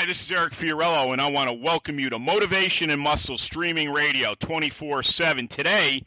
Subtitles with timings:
[0.00, 3.36] Hi, this is Eric Fiorillo, and I want to welcome you to Motivation and Muscle
[3.36, 5.46] Streaming Radio 24 7.
[5.46, 6.06] Today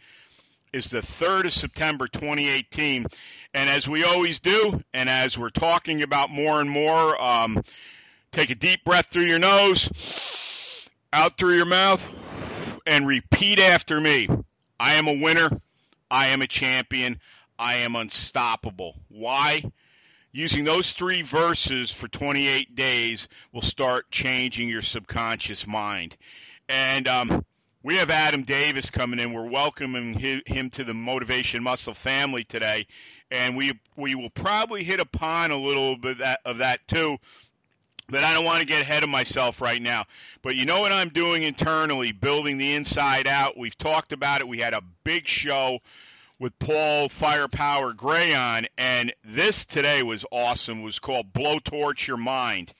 [0.73, 3.05] is the 3rd of September 2018.
[3.53, 7.63] And as we always do, and as we're talking about more and more, um,
[8.31, 12.03] take a deep breath through your nose, out through your mouth,
[12.87, 14.27] and repeat after me
[14.79, 15.61] I am a winner.
[16.09, 17.19] I am a champion.
[17.59, 18.95] I am unstoppable.
[19.09, 19.61] Why?
[20.33, 26.17] Using those three verses for 28 days will start changing your subconscious mind.
[26.67, 27.45] And um,
[27.83, 29.31] we have Adam Davis coming in.
[29.31, 32.87] We're welcoming him to the Motivation Muscle family today,
[33.29, 37.17] and we we will probably hit upon a little bit of that, of that too.
[38.09, 40.05] But I don't want to get ahead of myself right now.
[40.41, 43.57] But you know what I'm doing internally, building the inside out.
[43.57, 44.47] We've talked about it.
[44.47, 45.79] We had a big show
[46.39, 50.81] with Paul Firepower Gray on, and this today was awesome.
[50.81, 52.73] It was called Blowtorch Your Mind.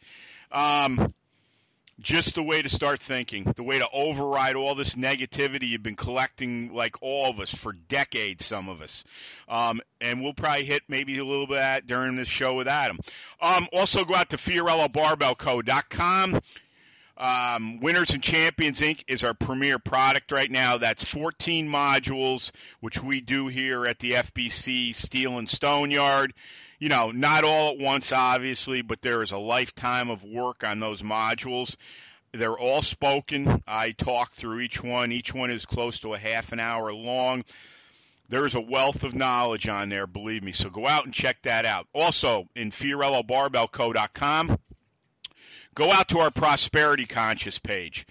[0.52, 1.14] Um,
[2.00, 5.95] just the way to start thinking, the way to override all this negativity you've been
[5.95, 9.04] collecting, like all of us, for decades, some of us.
[9.48, 12.67] Um, and we'll probably hit maybe a little bit of that during this show with
[12.67, 13.00] Adam.
[13.42, 16.42] Um, also, go out to FiorilloBarbellCo.com.
[17.16, 19.03] Um, Winners and Champions Inc.
[19.08, 20.78] is our premier product right now.
[20.78, 26.33] That's 14 modules, which we do here at the FBC Steel and Stone Yard.
[26.80, 30.80] You know, not all at once, obviously, but there is a lifetime of work on
[30.80, 31.75] those modules.
[32.31, 33.61] They're all spoken.
[33.67, 35.11] I talk through each one.
[35.11, 37.45] Each one is close to a half an hour long.
[38.27, 40.52] There is a wealth of knowledge on there, believe me.
[40.52, 41.88] So go out and check that out.
[41.93, 44.58] Also, in FiorilloBarbellCo.com,
[45.73, 48.06] go out to our prosperity conscious page.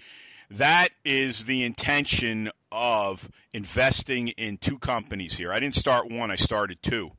[0.51, 5.51] That is the intention of investing in two companies here.
[5.51, 7.11] I didn't start one, I started two.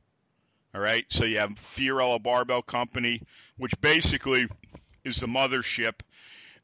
[0.73, 1.05] All right.
[1.07, 3.21] So you have Fiorillo Barbell Company,
[3.57, 4.47] which basically
[5.05, 6.01] is the mothership.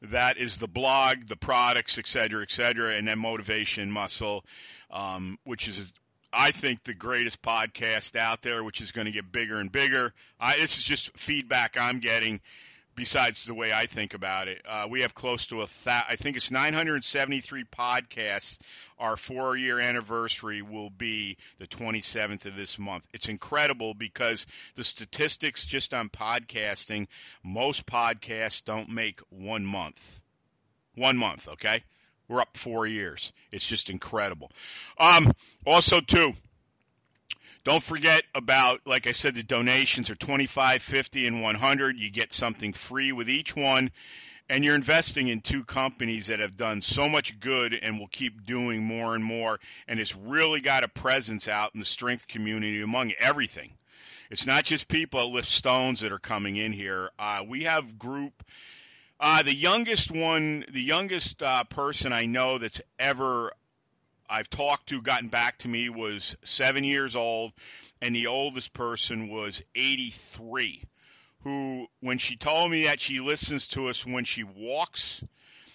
[0.02, 4.44] That is the blog, the products, et cetera, et cetera, and then Motivation Muscle,
[4.90, 5.90] um, which is
[6.30, 10.12] I think the greatest podcast out there, which is going to get bigger and bigger.
[10.38, 12.40] I, this is just feedback I'm getting
[12.94, 14.62] besides the way I think about it.
[14.68, 18.58] Uh, we have close to a th- I think it's 973 podcasts.
[18.98, 23.06] Our four year anniversary will be the 27th of this month.
[23.12, 27.08] It's incredible because the statistics just on podcasting,
[27.42, 30.20] most podcasts don't make one month.
[30.94, 31.82] One month, okay?
[32.28, 33.32] We're up four years.
[33.50, 34.50] It's just incredible.
[34.98, 35.32] Um,
[35.66, 36.34] also, too,
[37.64, 41.96] don't forget about, like I said, the donations are 25, 50, and 100.
[41.96, 43.90] You get something free with each one.
[44.48, 48.44] And you're investing in two companies that have done so much good and will keep
[48.44, 49.60] doing more and more.
[49.86, 53.72] And it's really got a presence out in the strength community among everything.
[54.30, 57.10] It's not just people at Lift Stones that are coming in here.
[57.18, 58.42] Uh, we have group.
[59.20, 63.52] Uh, the youngest one, the youngest uh, person I know that's ever
[64.32, 67.52] I've talked to, gotten back to me, was seven years old,
[68.00, 70.82] and the oldest person was 83.
[71.44, 75.22] Who, when she told me that she listens to us when she walks,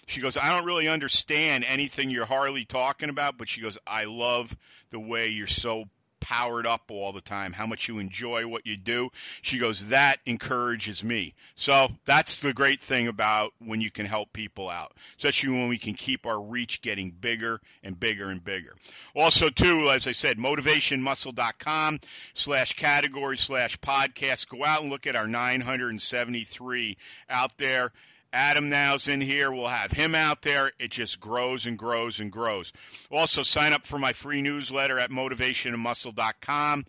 [0.08, 4.06] she goes, I don't really understand anything you're hardly talking about, but she goes, I
[4.06, 4.56] love
[4.90, 5.84] the way you're so
[6.20, 9.10] powered up all the time, how much you enjoy what you do.
[9.42, 11.34] She goes, that encourages me.
[11.54, 15.78] So that's the great thing about when you can help people out, especially when we
[15.78, 18.74] can keep our reach getting bigger and bigger and bigger.
[19.14, 22.00] Also, too, as I said, motivationmuscle.com
[22.34, 24.48] slash category slash podcast.
[24.48, 26.96] Go out and look at our 973
[27.28, 27.92] out there.
[28.32, 29.50] Adam now's in here.
[29.50, 30.72] We'll have him out there.
[30.78, 32.72] It just grows and grows and grows.
[33.10, 36.86] Also, sign up for my free newsletter at motivationandmuscle.com.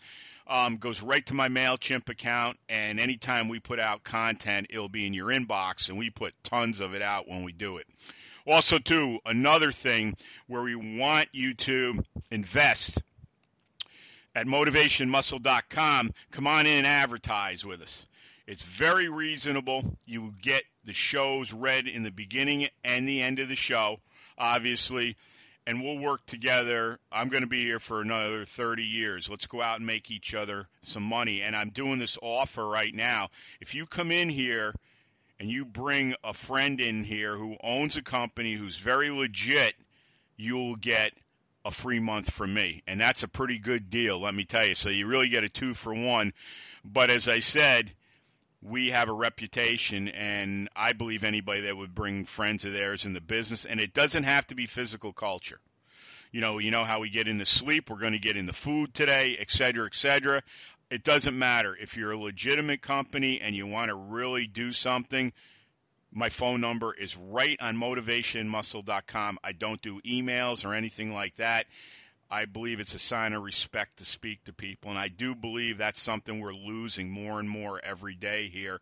[0.47, 5.05] Um, goes right to my MailChimp account, and anytime we put out content, it'll be
[5.05, 7.85] in your inbox, and we put tons of it out when we do it.
[8.47, 12.97] Also, too, another thing where we want you to invest
[14.33, 18.07] at motivationmuscle.com, come on in and advertise with us.
[18.49, 19.95] It's very reasonable.
[20.07, 23.97] You get the shows read in the beginning and the end of the show,
[24.39, 25.17] obviously.
[25.67, 26.97] and we'll work together.
[27.11, 29.29] I'm going to be here for another 30 years.
[29.29, 31.43] Let's go out and make each other some money.
[31.43, 33.29] And I'm doing this offer right now.
[33.61, 34.73] If you come in here
[35.39, 39.75] and you bring a friend in here who owns a company who's very legit,
[40.37, 41.11] you'll get
[41.63, 42.81] a free month from me.
[42.87, 44.73] And that's a pretty good deal, let me tell you.
[44.73, 46.33] So you really get a two for one.
[46.83, 47.91] But as I said,
[48.61, 53.13] we have a reputation, and I believe anybody that would bring friends of theirs in
[53.13, 55.59] the business, and it doesn't have to be physical culture.
[56.31, 58.93] You know, you know how we get into sleep, we're going to get into food
[58.93, 60.43] today, et cetera, et cetera.
[60.91, 65.31] It doesn't matter if you're a legitimate company and you want to really do something.
[66.11, 69.39] My phone number is right on motivationmuscle.com.
[69.43, 71.67] I don't do emails or anything like that.
[72.31, 75.77] I believe it's a sign of respect to speak to people, and I do believe
[75.77, 78.79] that's something we're losing more and more every day here.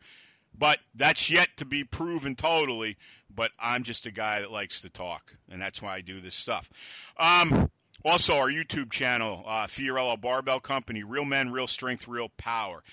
[0.58, 2.98] But that's yet to be proven totally.
[3.34, 6.36] But I'm just a guy that likes to talk, and that's why I do this
[6.36, 6.70] stuff.
[7.18, 7.70] Um,
[8.04, 12.84] also, our YouTube channel, uh, Fiorillo Barbell Company, Real Men, Real Strength, Real Power.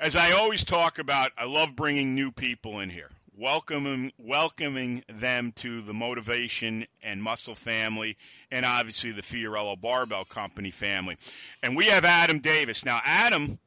[0.00, 5.52] As I always talk about, I love bringing new people in here welcoming welcoming them
[5.52, 8.16] to the motivation and muscle family
[8.50, 11.16] and obviously the Fiorillo Barbell Company family.
[11.62, 12.84] And we have Adam Davis.
[12.84, 13.58] Now Adam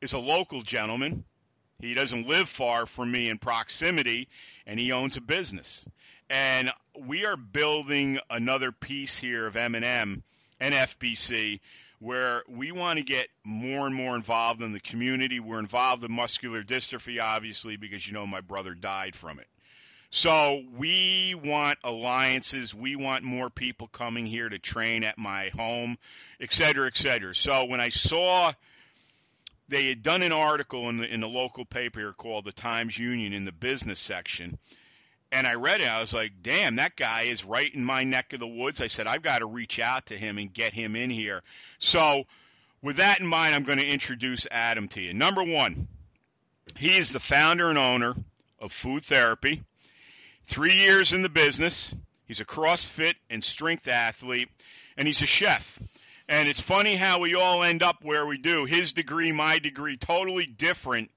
[0.00, 1.24] is a local gentleman.
[1.80, 4.28] He doesn't live far from me in proximity
[4.66, 5.84] and he owns a business.
[6.28, 10.22] And we are building another piece here of M&M
[10.60, 11.60] and FBC
[11.98, 15.40] where we want to get more and more involved in the community.
[15.40, 19.46] We're involved in muscular dystrophy, obviously, because you know my brother died from it.
[20.10, 22.74] So we want alliances.
[22.74, 25.98] We want more people coming here to train at my home,
[26.40, 27.34] et cetera, et cetera.
[27.34, 28.52] So when I saw
[29.68, 33.32] they had done an article in the, in the local paper called the Times Union
[33.32, 34.58] in the business section,
[35.32, 35.88] and I read it.
[35.88, 38.80] I was like, damn, that guy is right in my neck of the woods.
[38.80, 41.42] I said, I've got to reach out to him and get him in here.
[41.78, 42.24] So,
[42.82, 45.12] with that in mind, I'm going to introduce Adam to you.
[45.12, 45.88] Number one,
[46.76, 48.14] he is the founder and owner
[48.60, 49.62] of Food Therapy.
[50.44, 51.94] Three years in the business.
[52.26, 54.48] He's a CrossFit and strength athlete,
[54.96, 55.80] and he's a chef.
[56.28, 58.64] And it's funny how we all end up where we do.
[58.64, 61.10] His degree, my degree, totally different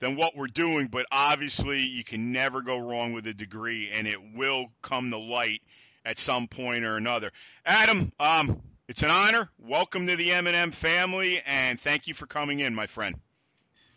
[0.00, 4.06] than what we're doing, but obviously you can never go wrong with a degree, and
[4.06, 5.62] it will come to light
[6.04, 7.32] at some point or another.
[7.66, 9.50] Adam, um, it's an honor.
[9.58, 13.16] Welcome to the M&M family, and thank you for coming in, my friend.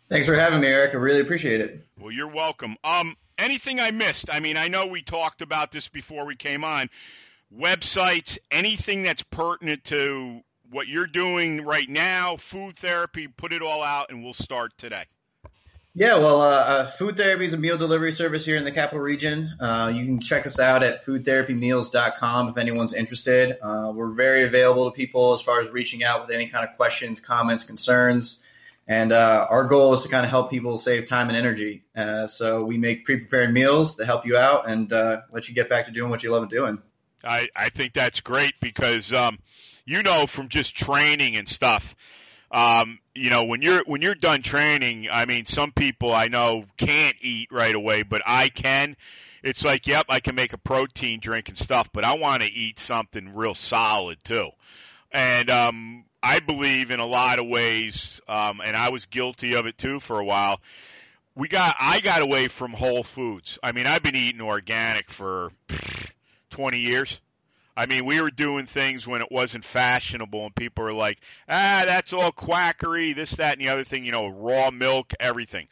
[0.08, 0.94] Thanks for having me, Eric.
[0.94, 1.86] I really appreciate it.
[1.98, 2.76] Well, you're welcome.
[2.84, 4.28] Um, anything I missed?
[4.30, 6.90] I mean, I know we talked about this before we came on.
[7.56, 10.40] Websites, anything that's pertinent to
[10.70, 15.04] what you're doing right now, food therapy, put it all out, and we'll start today.
[15.94, 19.00] Yeah, well, uh, uh, Food Therapy is a meal delivery service here in the capital
[19.00, 19.52] region.
[19.60, 23.58] Uh, you can check us out at foodtherapymeals.com if anyone's interested.
[23.60, 26.74] Uh, we're very available to people as far as reaching out with any kind of
[26.76, 28.42] questions, comments, concerns.
[28.88, 31.82] And uh, our goal is to kind of help people save time and energy.
[31.94, 35.68] Uh, so we make pre prepared meals to help you out and let you get
[35.68, 36.78] back to doing what you love doing.
[37.22, 39.38] I, I think that's great because, um,
[39.84, 41.94] you know, from just training and stuff,
[42.52, 46.64] um, you know, when you're when you're done training, I mean, some people I know
[46.76, 48.96] can't eat right away, but I can.
[49.42, 52.48] It's like, yep, I can make a protein drink and stuff, but I want to
[52.48, 54.50] eat something real solid too.
[55.10, 59.66] And um, I believe in a lot of ways, um, and I was guilty of
[59.66, 60.60] it too for a while.
[61.34, 63.58] We got I got away from Whole Foods.
[63.62, 65.50] I mean, I've been eating organic for
[66.50, 67.18] 20 years.
[67.76, 71.84] I mean, we were doing things when it wasn't fashionable, and people were like, "Ah,
[71.86, 75.68] that's all quackery, this, that, and the other thing." You know, raw milk, everything.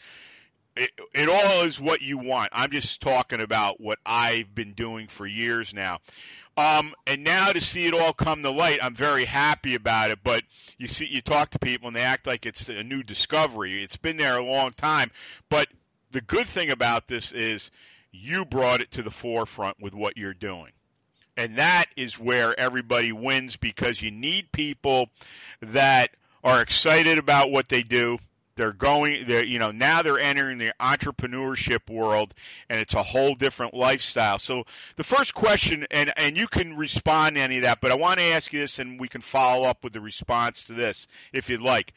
[0.77, 2.51] It, it all is what you want.
[2.53, 5.99] I'm just talking about what I've been doing for years now.
[6.57, 10.19] Um, and now to see it all come to light, I'm very happy about it.
[10.23, 10.43] But
[10.79, 13.83] you see, you talk to people and they act like it's a new discovery.
[13.83, 15.11] It's been there a long time.
[15.49, 15.69] But
[16.13, 17.71] the good thing about this is
[18.13, 20.73] you brought it to the forefront with what you're doing.
[21.37, 25.09] And that is where everybody wins because you need people
[25.61, 26.11] that
[26.43, 28.19] are excited about what they do.
[28.57, 32.35] They're going, they're, you know, now they're entering the entrepreneurship world
[32.69, 34.39] and it's a whole different lifestyle.
[34.39, 34.65] So
[34.97, 38.19] the first question, and, and you can respond to any of that, but I want
[38.19, 41.49] to ask you this and we can follow up with the response to this if
[41.49, 41.95] you'd like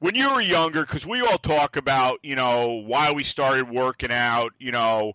[0.00, 4.12] when you were younger, because we all talk about, you know, why we started working
[4.12, 5.14] out, you know,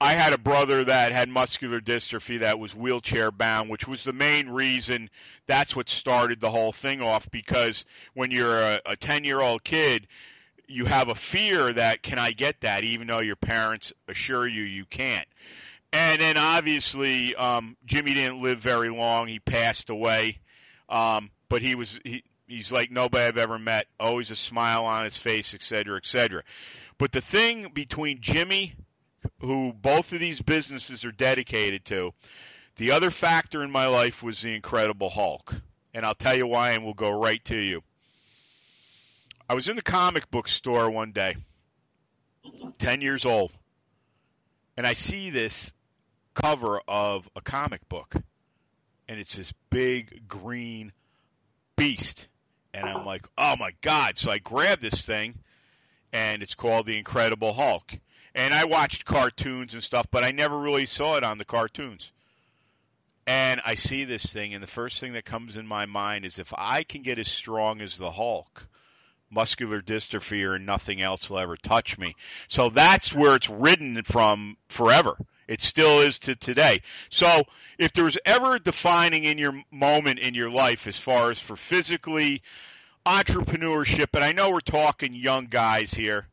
[0.00, 4.12] I had a brother that had muscular dystrophy that was wheelchair bound, which was the
[4.12, 5.10] main reason
[5.46, 10.06] that's what started the whole thing off because when you're a 10 year old kid,
[10.68, 14.62] you have a fear that can I get that even though your parents assure you
[14.62, 15.26] you can't.
[15.92, 19.26] And then obviously, um, Jimmy didn't live very long.
[19.26, 20.38] He passed away.
[20.88, 23.86] Um, but he was he, he's like nobody I've ever met.
[23.98, 26.42] Always a smile on his face, et cetera, et cetera.
[26.98, 28.74] But the thing between Jimmy,
[29.40, 32.12] who both of these businesses are dedicated to,
[32.76, 35.54] the other factor in my life was the Incredible Hulk.
[35.94, 37.82] And I'll tell you why, and we'll go right to you.
[39.48, 41.36] I was in the comic book store one day,
[42.78, 43.50] 10 years old,
[44.76, 45.72] and I see this
[46.34, 48.14] cover of a comic book,
[49.08, 50.92] and it's this big green
[51.76, 52.28] beast.
[52.74, 54.18] And I'm like, oh my God.
[54.18, 55.34] So I grab this thing,
[56.12, 57.92] and it's called The Incredible Hulk.
[58.38, 62.12] And I watched cartoons and stuff, but I never really saw it on the cartoons.
[63.26, 66.38] And I see this thing, and the first thing that comes in my mind is
[66.38, 68.68] if I can get as strong as the Hulk,
[69.28, 72.14] muscular dystrophy or nothing else will ever touch me.
[72.46, 75.16] So that's where it's ridden from forever.
[75.48, 76.82] It still is to today.
[77.10, 77.42] So
[77.76, 81.40] if there was ever a defining in your moment in your life as far as
[81.40, 82.42] for physically
[83.04, 86.28] entrepreneurship, and I know we're talking young guys here,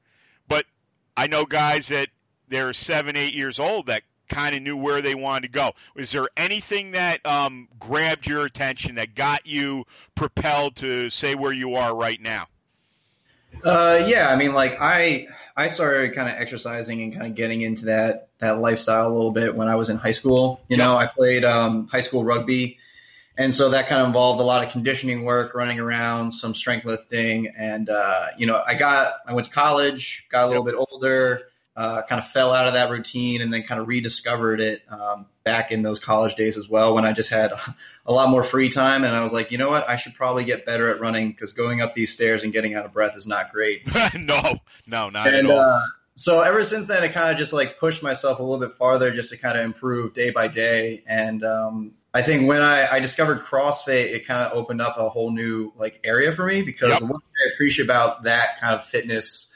[1.17, 2.10] I know guys that
[2.50, 5.72] they're seven, eight years old that kind of knew where they wanted to go.
[5.95, 11.53] Was there anything that um, grabbed your attention that got you propelled to say where
[11.53, 12.48] you are right now?
[13.63, 17.62] Uh, yeah, I mean, like I I started kind of exercising and kind of getting
[17.62, 20.62] into that that lifestyle a little bit when I was in high school.
[20.67, 22.79] You know, I played um, high school rugby,
[23.38, 26.86] and so that kind of involved a lot of conditioning work, running around, some strength
[26.86, 30.75] lifting, and uh, you know, I got I went to college, got a little yep.
[30.75, 31.42] bit older,
[31.75, 35.25] uh, kind of fell out of that routine, and then kind of rediscovered it um,
[35.44, 37.51] back in those college days as well, when I just had
[38.06, 40.46] a lot more free time, and I was like, you know what, I should probably
[40.46, 43.27] get better at running because going up these stairs and getting out of breath is
[43.27, 43.82] not great.
[44.15, 45.60] no, no, not and, at all.
[45.60, 45.82] Uh,
[46.15, 49.12] so ever since then, I kind of just like pushed myself a little bit farther,
[49.12, 53.00] just to kind of improve day by day, and um, I think when I, I,
[53.01, 56.91] discovered CrossFit, it kind of opened up a whole new like area for me because
[56.91, 57.00] yep.
[57.00, 59.51] the one thing I appreciate about that kind of fitness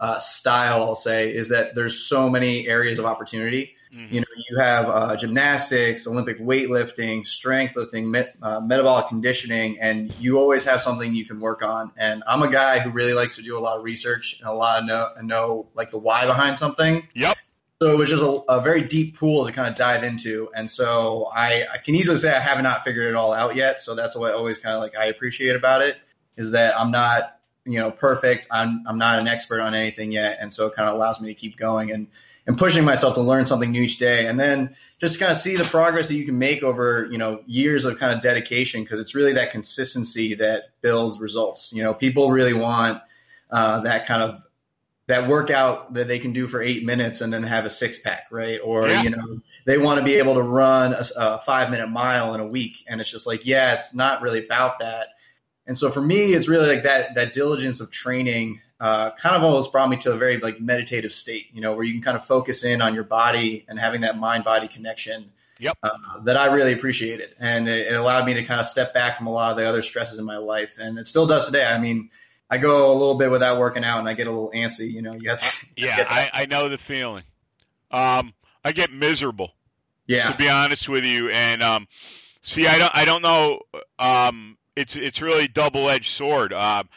[0.00, 3.76] uh, style, I'll say, is that there's so many areas of opportunity.
[3.94, 4.14] Mm-hmm.
[4.14, 10.12] You know, you have uh, gymnastics, Olympic weightlifting, strength lifting, met, uh, metabolic conditioning, and
[10.18, 11.92] you always have something you can work on.
[11.96, 14.52] And I'm a guy who really likes to do a lot of research and a
[14.52, 17.06] lot of know, know like the why behind something.
[17.14, 17.36] Yep.
[17.82, 20.48] So it was just a, a, very deep pool to kind of dive into.
[20.54, 23.80] And so I, I can easily say I have not figured it all out yet.
[23.80, 25.96] So that's what I always kind of like I appreciate about it
[26.36, 28.46] is that I'm not, you know, perfect.
[28.52, 30.38] I'm, I'm not an expert on anything yet.
[30.40, 32.06] And so it kind of allows me to keep going and,
[32.46, 34.26] and pushing myself to learn something new each day.
[34.26, 37.42] And then just kind of see the progress that you can make over, you know,
[37.46, 38.86] years of kind of dedication.
[38.86, 41.72] Cause it's really that consistency that builds results.
[41.72, 43.02] You know, people really want,
[43.50, 44.42] uh, that kind of
[45.08, 48.26] that workout that they can do for eight minutes and then have a six pack,
[48.30, 48.60] right?
[48.62, 49.02] Or yeah.
[49.02, 52.40] you know, they want to be able to run a, a, five minute mile in
[52.40, 55.08] a week, and it's just like, yeah, it's not really about that.
[55.66, 58.60] And so for me, it's really like that that diligence of training.
[58.80, 61.84] Uh, kind of almost brought me to a very like meditative state, you know, where
[61.84, 65.30] you can kind of focus in on your body and having that mind body connection.
[65.60, 65.78] Yep.
[65.80, 69.16] Uh, that I really appreciated, and it, it allowed me to kind of step back
[69.16, 71.64] from a lot of the other stresses in my life, and it still does today.
[71.64, 72.10] I mean,
[72.52, 74.92] I go a little bit without working out and I get a little antsy.
[74.92, 77.24] You know, you have to, yeah, I, I know the feeling.
[77.90, 79.52] Um, I get miserable.
[80.06, 80.32] Yeah.
[80.32, 81.88] To be honest with you, and um,
[82.42, 83.60] see, I don't, I don't know.
[83.98, 86.52] Um, it's it's really double edged sword.
[86.52, 86.90] Um,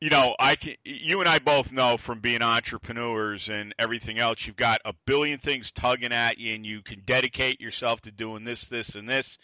[0.00, 4.46] you know, I can, you and I both know from being entrepreneurs and everything else,
[4.46, 8.44] you've got a billion things tugging at you, and you can dedicate yourself to doing
[8.44, 9.38] this, this, and this.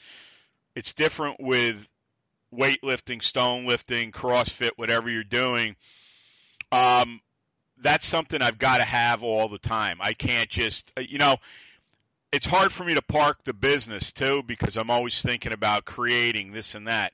[0.76, 1.88] It's different with
[2.54, 5.76] weightlifting, stone lifting, CrossFit, whatever you're doing,
[6.72, 7.20] um,
[7.78, 9.98] that's something I've got to have all the time.
[10.00, 11.36] I can't just, uh, you know,
[12.32, 16.52] it's hard for me to park the business too because I'm always thinking about creating
[16.52, 17.12] this and that.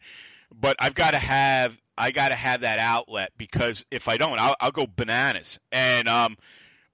[0.55, 4.39] But I've got to have I got to have that outlet because if I don't,
[4.39, 5.59] I'll, I'll go bananas.
[5.71, 6.37] And um,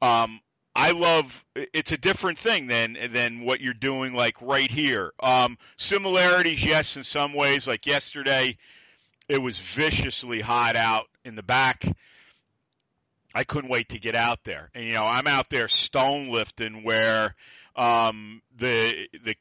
[0.02, 0.40] um,
[0.78, 5.12] I love it's a different thing than than what you're doing like right here.
[5.18, 7.66] Um, similarities, yes, in some ways.
[7.66, 8.56] Like yesterday,
[9.28, 11.84] it was viciously hot out in the back.
[13.34, 16.84] I couldn't wait to get out there, and you know I'm out there stone lifting
[16.84, 17.34] where
[17.74, 19.34] um, the the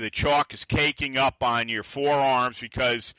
[0.00, 3.12] the chalk is caking up on your forearms because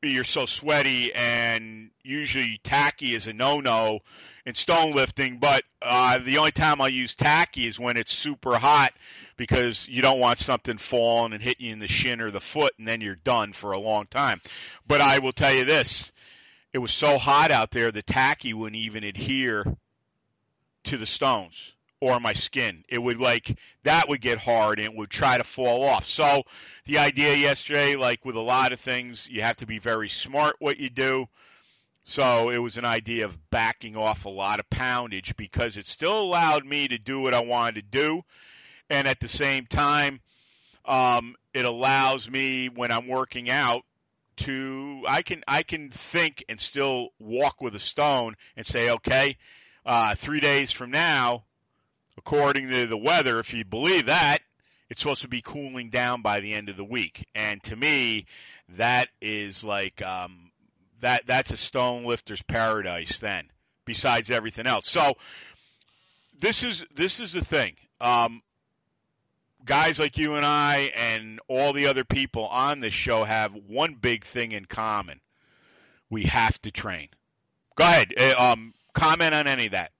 [0.00, 3.98] you're so sweaty, and usually tacky is a no no
[4.46, 8.56] in stone lifting, but uh, the only time I'll use tacky is when it's super
[8.56, 8.92] hot
[9.36, 12.74] because you don't want something falling and hitting you in the shin or the foot,
[12.78, 14.40] and then you're done for a long time.
[14.86, 16.12] But I will tell you this:
[16.72, 19.64] it was so hot out there, the tacky wouldn't even adhere
[20.84, 22.84] to the stones or my skin.
[22.88, 26.06] It would like that would get hard and it would try to fall off.
[26.06, 26.42] So
[26.84, 30.56] the idea yesterday, like with a lot of things, you have to be very smart
[30.58, 31.28] what you do.
[32.04, 36.20] So it was an idea of backing off a lot of poundage because it still
[36.20, 38.22] allowed me to do what I wanted to do,
[38.90, 40.20] and at the same time,
[40.84, 43.84] um, it allows me when I'm working out
[44.36, 49.38] to I can I can think and still walk with a stone and say, okay,
[49.86, 51.44] uh, three days from now,
[52.18, 54.40] according to the weather, if you believe that,
[54.90, 57.26] it's supposed to be cooling down by the end of the week.
[57.34, 58.26] And to me,
[58.76, 60.50] that is like um,
[61.04, 63.20] that that's a stone lifter's paradise.
[63.20, 63.50] Then,
[63.84, 65.14] besides everything else, so
[66.40, 67.76] this is this is the thing.
[68.00, 68.42] Um,
[69.64, 73.94] guys like you and I and all the other people on this show have one
[73.94, 75.20] big thing in common.
[76.08, 77.08] We have to train.
[77.76, 78.14] Go ahead.
[78.18, 79.92] Uh, um, comment on any of that.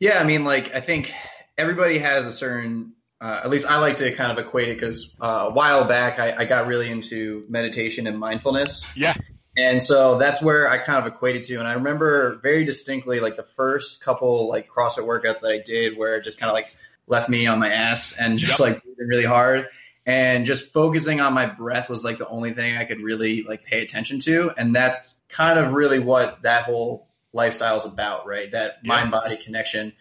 [0.00, 1.12] Yeah, I mean, like I think
[1.56, 2.94] everybody has a certain.
[3.20, 6.18] Uh, at least I like to kind of equate it because uh, a while back
[6.18, 8.94] I, I got really into meditation and mindfulness.
[8.96, 9.14] Yeah.
[9.56, 11.58] And so that's where I kind of equated to.
[11.58, 15.96] And I remember very distinctly, like the first couple like CrossFit workouts that I did,
[15.96, 16.74] where it just kind of like
[17.06, 18.60] left me on my ass and just yep.
[18.60, 19.68] like breathing really hard
[20.06, 23.64] and just focusing on my breath was like the only thing I could really like
[23.64, 24.50] pay attention to.
[24.56, 28.50] And that's kind of really what that whole lifestyle is about, right?
[28.52, 28.88] That yeah.
[28.88, 29.94] mind body connection.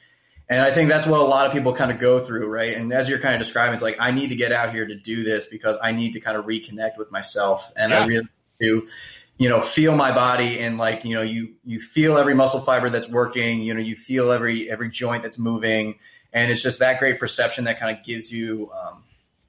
[0.50, 2.76] And I think that's what a lot of people kind of go through, right?
[2.76, 4.96] And as you're kind of describing, it's like I need to get out here to
[4.96, 8.00] do this because I need to kind of reconnect with myself, and yeah.
[8.00, 8.28] I really
[8.60, 8.88] do,
[9.38, 12.90] you know, feel my body and like you know you you feel every muscle fiber
[12.90, 15.96] that's working, you know, you feel every every joint that's moving,
[16.32, 19.04] and it's just that great perception that kind of gives you um,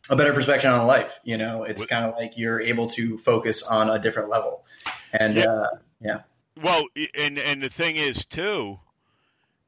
[0.09, 1.21] a better perspective on life.
[1.25, 4.65] You know, it's kind of like you're able to focus on a different level,
[5.13, 5.45] and yeah.
[5.45, 5.69] Uh,
[6.01, 6.21] yeah.
[6.63, 6.85] Well,
[7.19, 8.79] and and the thing is too,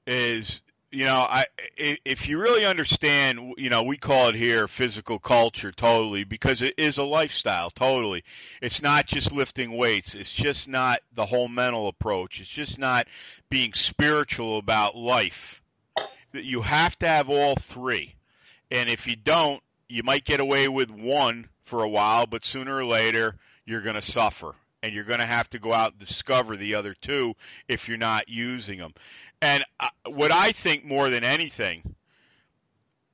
[0.06, 5.18] is you know, I if you really understand, you know, we call it here physical
[5.18, 8.24] culture totally because it is a lifestyle totally.
[8.62, 10.14] It's not just lifting weights.
[10.14, 12.40] It's just not the whole mental approach.
[12.40, 13.08] It's just not
[13.50, 15.60] being spiritual about life.
[16.32, 18.14] You have to have all three.
[18.70, 22.76] And if you don't, you might get away with one for a while, but sooner
[22.76, 26.00] or later you're going to suffer and you're going to have to go out and
[26.00, 27.34] discover the other two
[27.68, 28.94] if you're not using them.
[29.42, 31.94] And uh, what I think more than anything,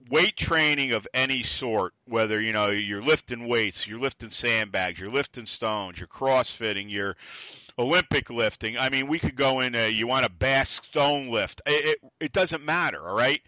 [0.08, 5.11] weight training of any sort, whether you know you're lifting weights, you're lifting sandbags, you're
[5.11, 7.16] lifting stones, you're crossfitting, you're
[7.78, 8.78] Olympic lifting.
[8.78, 9.74] I mean, we could go in.
[9.74, 11.62] A, you want a bass stone lift?
[11.66, 13.08] It, it, it doesn't matter.
[13.08, 13.40] All right.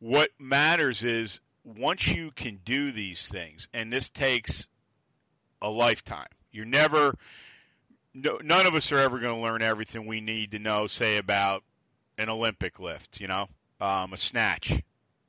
[0.00, 4.66] What matters is once you can do these things, and this takes
[5.62, 6.26] a lifetime.
[6.50, 7.14] You're never
[8.14, 11.16] no, none of us are ever going to learn everything we need to know, say
[11.16, 11.62] about
[12.18, 13.48] an Olympic lift, you know,
[13.80, 14.72] um, a snatch,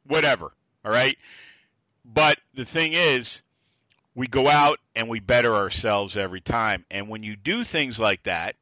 [0.06, 0.52] whatever.
[0.86, 1.18] All right.
[2.06, 3.42] But the thing is,
[4.16, 6.86] we go out and we better ourselves every time.
[6.92, 8.56] And when you do things like that,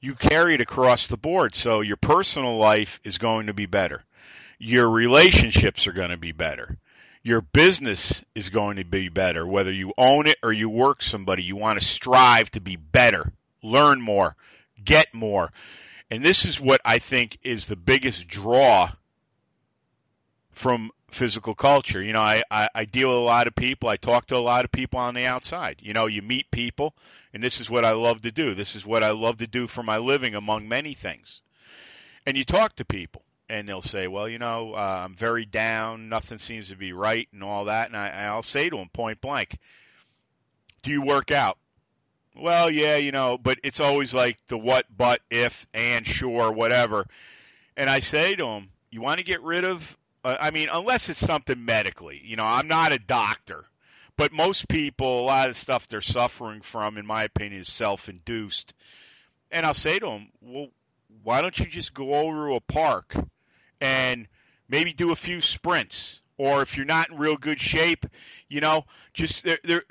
[0.00, 1.54] you carry it across the board.
[1.54, 4.04] So your personal life is going to be better.
[4.58, 6.76] Your relationships are going to be better
[7.26, 9.44] your business is going to be better.
[9.44, 13.32] Whether you own it or you work somebody, you want to strive to be better,
[13.64, 14.36] learn more,
[14.84, 15.52] get more.
[16.10, 18.92] And this is what I think is the biggest draw
[20.52, 22.02] from physical culture.
[22.02, 23.88] You know, I, I, I deal with a lot of people.
[23.88, 25.80] I talk to a lot of people on the outside.
[25.80, 26.94] You know, you meet people,
[27.32, 28.54] and this is what I love to do.
[28.54, 31.40] This is what I love to do for my living, among many things.
[32.24, 36.08] And you talk to people and they'll say, "Well, you know, uh, I'm very down.
[36.08, 39.20] Nothing seems to be right, and all that." And I, I'll say to them point
[39.20, 39.56] blank,
[40.82, 41.58] "Do you work out?"
[42.38, 47.06] Well, yeah, you know, but it's always like the what, but, if, and, sure, whatever.
[47.76, 49.96] And I say to them, "You want to get rid of?
[50.24, 52.20] Uh, I mean, unless it's something medically.
[52.24, 53.64] You know, I'm not a doctor."
[54.16, 58.72] But most people, a lot of stuff they're suffering from, in my opinion, is self-induced.
[59.50, 60.68] And I'll say to them, "Well,
[61.22, 63.14] why don't you just go over to a park
[63.80, 64.26] and
[64.68, 66.20] maybe do a few sprints.
[66.38, 68.04] Or if you're not in real good shape,
[68.48, 69.82] you know, just there, there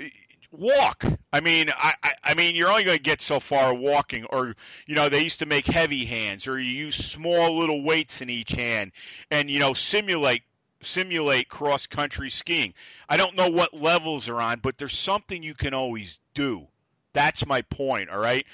[0.51, 1.05] walk.
[1.31, 4.25] I mean, I, I, I mean, you're only going to get so far walking.
[4.25, 4.55] Or
[4.85, 8.29] you know, they used to make heavy hands, or you use small little weights in
[8.29, 8.91] each hand,
[9.31, 10.43] and you know, simulate
[10.81, 12.73] simulate cross country skiing.
[13.09, 16.67] I don't know what levels are on, but there's something you can always do.
[17.13, 18.09] That's my point.
[18.09, 18.45] All right.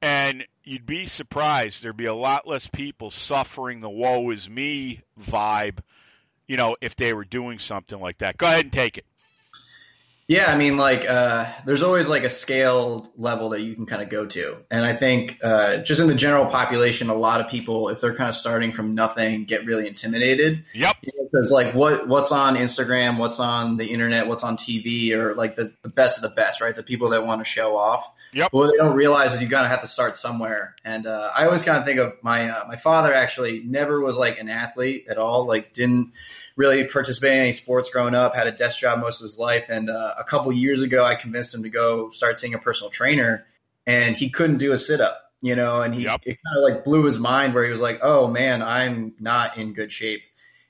[0.00, 5.02] And you'd be surprised there'd be a lot less people suffering the woe is me
[5.20, 5.78] vibe,
[6.46, 8.36] you know, if they were doing something like that.
[8.36, 9.06] Go ahead and take it.
[10.32, 14.00] Yeah, I mean, like, uh, there's always like a scaled level that you can kind
[14.00, 14.64] of go to.
[14.70, 18.14] And I think uh, just in the general population, a lot of people, if they're
[18.14, 20.64] kind of starting from nothing, get really intimidated.
[20.72, 20.96] Yep.
[21.02, 25.54] Because like what what's on Instagram, what's on the internet, what's on TV, or like
[25.54, 26.74] the, the best of the best, right?
[26.74, 28.10] The people that want to show off.
[28.32, 28.54] Yep.
[28.54, 30.74] What they don't realize is you kind of have to start somewhere.
[30.82, 34.16] And uh, I always kind of think of my uh, my father actually never was
[34.16, 35.46] like an athlete at all.
[35.46, 36.12] Like didn't
[36.56, 38.34] really participate in any sports growing up.
[38.34, 39.64] Had a desk job most of his life.
[39.68, 42.90] And uh, a couple years ago, I convinced him to go start seeing a personal
[42.90, 43.46] trainer,
[43.86, 45.18] and he couldn't do a sit up.
[45.44, 46.20] You know, and he Yep.
[46.24, 49.58] it kind of like blew his mind where he was like, "Oh man, I'm not
[49.58, 50.22] in good shape."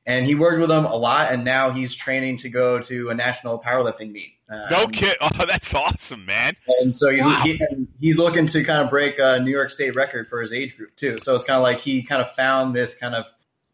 [0.07, 3.15] And he worked with him a lot, and now he's training to go to a
[3.15, 4.31] national powerlifting meet.
[4.51, 5.17] Uh, No kid.
[5.21, 6.55] Oh, that's awesome, man.
[6.81, 7.43] and so he's Wow.
[7.45, 7.61] he,
[8.01, 10.97] he's looking to kind of break a New York State record for his age group
[10.97, 11.19] too.
[11.21, 13.27] So it's kind of like he kind of found this kind of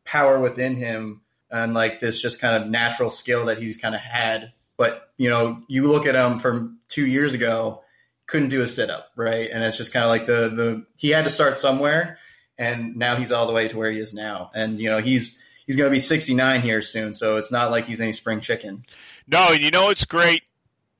[0.04, 4.00] power within him and like this just kind of natural skill that he's kind of
[4.00, 4.52] had.
[4.76, 7.82] But you know, you look at him from two years ago,
[8.26, 9.50] couldn't do a sit up, right?
[9.50, 12.18] And it's just kind of like the the he had to start somewhere,
[12.58, 14.50] and now he's all the way to where he is now.
[14.54, 17.86] And you know, he's he's going to be 69 here soon, so it's not like
[17.86, 18.84] he's any spring chicken.
[19.26, 20.42] No, and you know what's great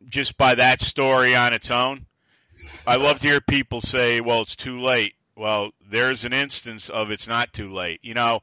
[0.08, 2.06] just by that story on its own?
[2.87, 5.14] I love to hear people say, well, it's too late.
[5.37, 8.00] Well, there's an instance of it's not too late.
[8.02, 8.40] You know,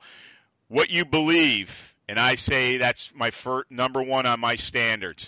[0.68, 5.26] what you believe, and I say that's my first, number one on my standards.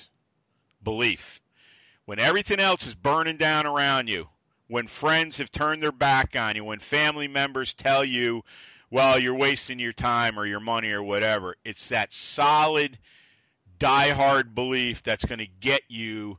[0.84, 1.42] Belief.
[2.06, 4.28] When everything else is burning down around you,
[4.68, 8.44] when friends have turned their back on you, when family members tell you,
[8.90, 12.98] well, you're wasting your time or your money or whatever, it's that solid,
[13.80, 16.38] diehard belief that's going to get you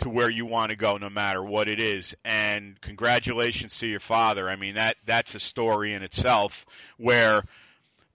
[0.00, 2.14] to where you want to go no matter what it is.
[2.24, 4.48] And congratulations to your father.
[4.48, 6.66] I mean that that's a story in itself
[6.96, 7.42] where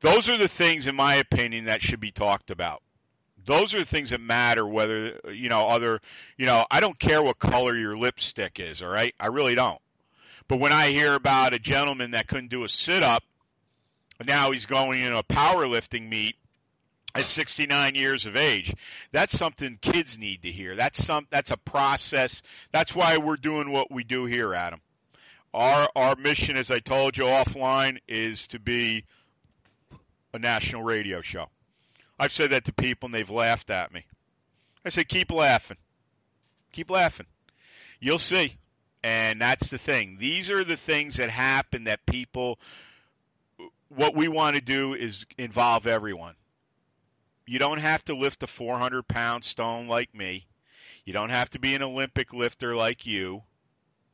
[0.04, 2.84] those are the things in my opinion that should be talked about
[3.46, 6.00] those are the things that matter whether you know other
[6.38, 9.82] you know i don't care what color your lipstick is all right i really don't
[10.48, 13.24] but when i hear about a gentleman that couldn't do a sit up
[14.26, 16.36] now he's going in a powerlifting meet
[17.16, 18.74] at 69 years of age.
[19.12, 20.76] That's something kids need to hear.
[20.76, 22.42] That's some that's a process.
[22.72, 24.82] That's why we're doing what we do here, Adam.
[25.54, 29.06] Our our mission as I told you offline is to be
[30.34, 31.50] a national radio show.
[32.20, 34.06] I've said that to people and they've laughed at me.
[34.86, 35.78] I said keep laughing.
[36.72, 37.28] Keep laughing.
[38.00, 38.58] You'll see.
[39.04, 40.18] And that's the thing.
[40.20, 42.60] These are the things that happen that people
[43.96, 46.36] what we want to do is involve everyone.
[47.46, 50.48] You don't have to lift a 400 pound stone like me.
[51.06, 53.44] You don't have to be an Olympic lifter like you,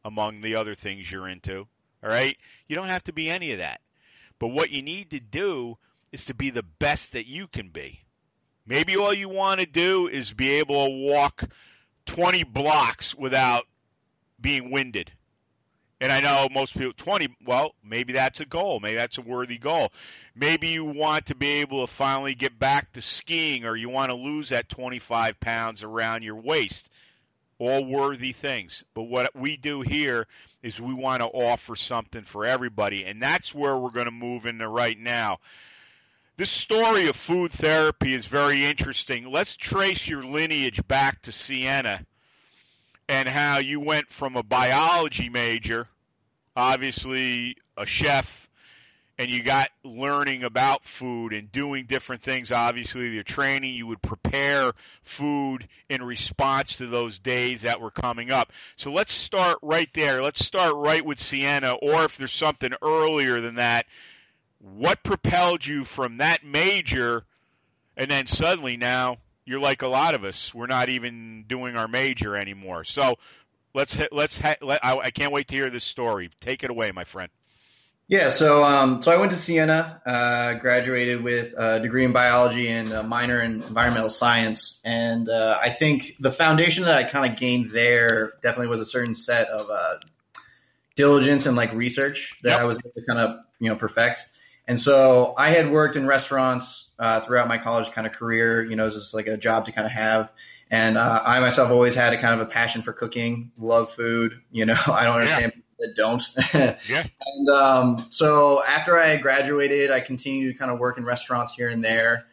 [0.03, 1.67] among the other things you're into.
[2.03, 2.37] All right?
[2.67, 3.81] You don't have to be any of that.
[4.39, 5.77] But what you need to do
[6.11, 8.01] is to be the best that you can be.
[8.65, 11.43] Maybe all you want to do is be able to walk
[12.05, 13.65] 20 blocks without
[14.39, 15.11] being winded.
[16.01, 18.79] And I know most people 20, well, maybe that's a goal.
[18.79, 19.91] Maybe that's a worthy goal.
[20.33, 24.09] Maybe you want to be able to finally get back to skiing or you want
[24.09, 26.89] to lose that 25 pounds around your waist.
[27.57, 28.85] All worthy things.
[28.93, 30.27] But what we do here
[30.63, 33.03] is we want to offer something for everybody.
[33.03, 35.39] And that's where we're going to move into right now.
[36.39, 39.29] This story of food therapy is very interesting.
[39.29, 42.05] Let's trace your lineage back to Siena
[43.09, 45.89] and how you went from a biology major,
[46.55, 48.47] obviously a chef,
[49.17, 52.53] and you got learning about food and doing different things.
[52.53, 54.71] Obviously, your training, you would prepare
[55.03, 58.53] food in response to those days that were coming up.
[58.77, 60.23] So let's start right there.
[60.23, 63.85] Let's start right with Siena, or if there's something earlier than that,
[64.59, 67.25] what propelled you from that major,
[67.97, 70.53] and then suddenly now you're like a lot of us.
[70.53, 72.83] We're not even doing our major anymore.
[72.83, 73.15] So
[73.73, 76.29] let's hit, let's ha- let, I, I can't wait to hear this story.
[76.41, 77.31] Take it away, my friend.
[78.09, 82.67] Yeah, so um, so I went to Siena, uh, graduated with a degree in biology
[82.67, 87.31] and a minor in environmental science, and uh, I think the foundation that I kind
[87.31, 89.97] of gained there definitely was a certain set of uh,
[90.95, 92.59] diligence and like research that Yep.
[92.59, 94.25] I was able to kind of you know perfect.
[94.69, 98.63] And so I had worked in restaurants uh, throughout my college kind of career.
[98.63, 100.31] You know, it was just like a job to kind of have.
[100.69, 104.39] And uh, I myself always had a kind of a passion for cooking, love food.
[104.51, 106.23] You know, I don't understand people that don't.
[106.87, 107.03] Yeah.
[107.25, 111.69] And um, so after I graduated, I continued to kind of work in restaurants here
[111.69, 112.27] and there.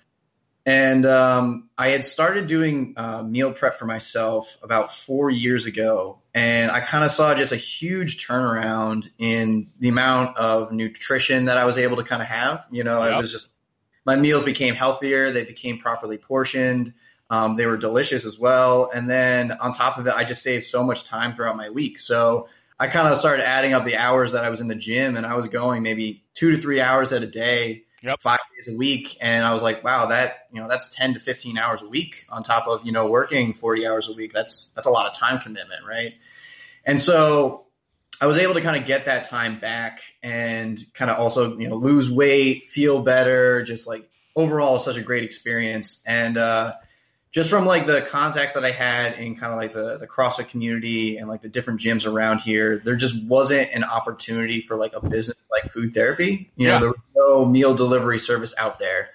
[0.67, 6.19] And um, I had started doing uh, meal prep for myself about four years ago.
[6.35, 11.57] And I kind of saw just a huge turnaround in the amount of nutrition that
[11.57, 12.67] I was able to kind of have.
[12.73, 13.15] You know, Yep.
[13.15, 13.49] it was just
[14.05, 16.95] my meals became healthier, they became properly portioned.
[17.31, 18.91] Um, they were delicious as well.
[18.93, 21.99] And then on top of it, I just saved so much time throughout my week.
[21.99, 22.49] So
[22.79, 25.25] I kind of started adding up the hours that I was in the gym and
[25.25, 28.21] I was going maybe two to three hours at a day, Yep.
[28.21, 29.17] five days a week.
[29.21, 32.25] And I was like, wow, that, you know, that's 10 to 15 hours a week
[32.29, 34.33] on top of, you know, working 40 hours a week.
[34.33, 35.85] That's, that's a lot of time commitment.
[35.87, 36.15] Right.
[36.85, 37.67] And so
[38.21, 41.69] I was able to kind of get that time back and kind of also, you
[41.69, 46.03] know, lose weight, feel better, just like overall such a great experience.
[46.07, 46.75] And, uh,
[47.37, 50.49] just from like the contacts that I had in kind of like the, the CrossFit
[50.49, 54.95] community and like the different gyms around here, there just wasn't an opportunity for like
[54.95, 56.51] a business like food therapy.
[56.57, 56.73] You Yeah.
[56.73, 59.11] know, there was no meal delivery service out there.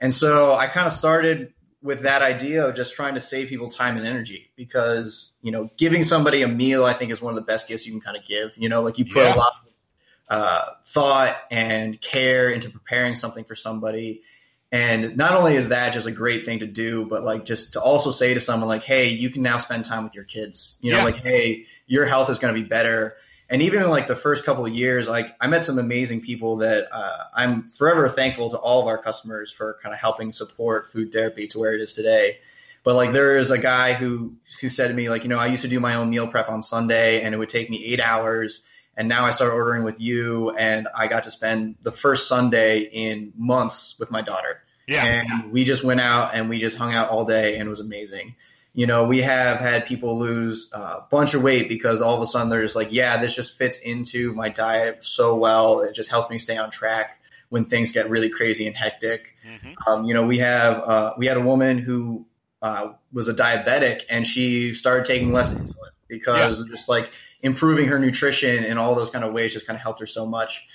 [0.00, 3.68] And so I kind of started with that idea of just trying to save people
[3.68, 7.36] time and energy because, you know, giving somebody a meal, I think is one of
[7.36, 8.56] the best gifts you can kind of give.
[8.56, 9.34] You know, like you put Yeah.
[9.34, 14.22] a lot of uh, thought and care into preparing something for somebody.
[14.72, 17.80] And not only is that just a great thing to do, but like just to
[17.80, 20.76] also say to someone like, hey, you can now spend time with your kids.
[20.80, 21.04] You know, Yeah.
[21.04, 23.16] like, hey, your health is going to be better.
[23.48, 26.58] And even in like the first couple of years, like I met some amazing people
[26.58, 30.88] that uh, I'm forever thankful to all of our customers for kind of helping support
[30.88, 32.38] food therapy to where it is today.
[32.84, 35.46] But like there is a guy who who said to me like, you know, I
[35.48, 38.00] used to do my own meal prep on Sunday and it would take me eight
[38.00, 38.62] hours.
[38.96, 42.80] And now I started ordering with you and I got to spend the first Sunday
[42.80, 44.62] in months with my daughter.
[44.86, 45.04] Yeah.
[45.04, 47.80] And we just went out and we just hung out all day and it was
[47.80, 48.34] amazing.
[48.72, 52.26] You know, we have had people lose a bunch of weight because all of a
[52.26, 55.80] sudden they're just like, yeah, this just fits into my diet so well.
[55.80, 59.36] It just helps me stay on track when things get really crazy and hectic.
[59.44, 59.74] Mhm.
[59.86, 62.26] Um, you know, we have uh, we had a woman who
[62.62, 67.10] uh, was a diabetic and she started taking less insulin because just like
[67.42, 70.26] improving her nutrition and all those kind of ways just kind of helped her so
[70.26, 70.66] much.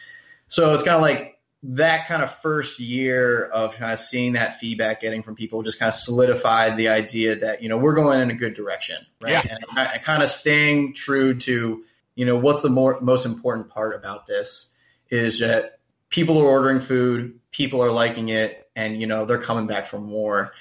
[0.47, 4.60] So it's kind of like that kind of first year of kind of seeing that
[4.60, 8.21] feedback getting from people just kind of solidified the idea that you know we're going
[8.21, 9.32] in a good direction, right?
[9.32, 9.41] Yeah.
[9.49, 11.84] And I, I kind of staying true to
[12.15, 14.69] you know what's the more most important part about this
[15.10, 19.67] is that people are ordering food, people are liking it, and you know they're coming
[19.67, 20.51] back for more.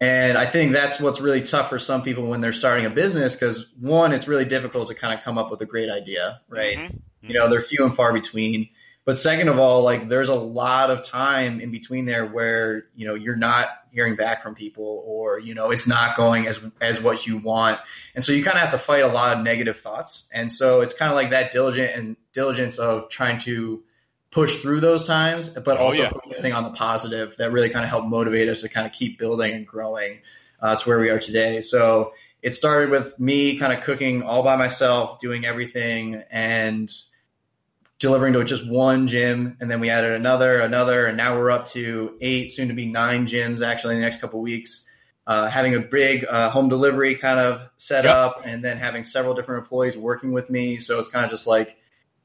[0.00, 3.34] And I think that's what's really tough for some people when they're starting a business
[3.34, 6.76] because one, it's really difficult to kind of come up with a great idea, right?
[6.76, 7.00] Mhm.
[7.22, 8.68] You know, they're few and far between.
[9.06, 13.06] But second of all, like there's a lot of time in between there where, you
[13.06, 17.00] know, you're not hearing back from people or, you know, it's not going as as
[17.00, 17.78] what you want.
[18.14, 20.28] And so you kind of have to fight a lot of negative thoughts.
[20.32, 23.84] And so it's kind of like that diligent and diligence of trying to
[24.34, 26.10] push through those times, but Oh, also yeah.
[26.10, 29.16] focusing on the positive that really kind of helped motivate us to kind of keep
[29.16, 30.20] building and growing
[30.60, 31.60] uh, to where we are today.
[31.60, 36.92] So it started with me kind of cooking all by myself, doing everything, and
[38.00, 39.56] delivering to just one gym.
[39.60, 42.86] And then we added another, another, and now we're up to eight, soon to be
[42.86, 44.84] nine gyms actually in the next couple of weeks.
[45.28, 48.14] Uh, having a big uh, home delivery kind of set Yep.
[48.14, 50.80] up, and then having several different employees working with me.
[50.80, 51.78] So it's kind of just like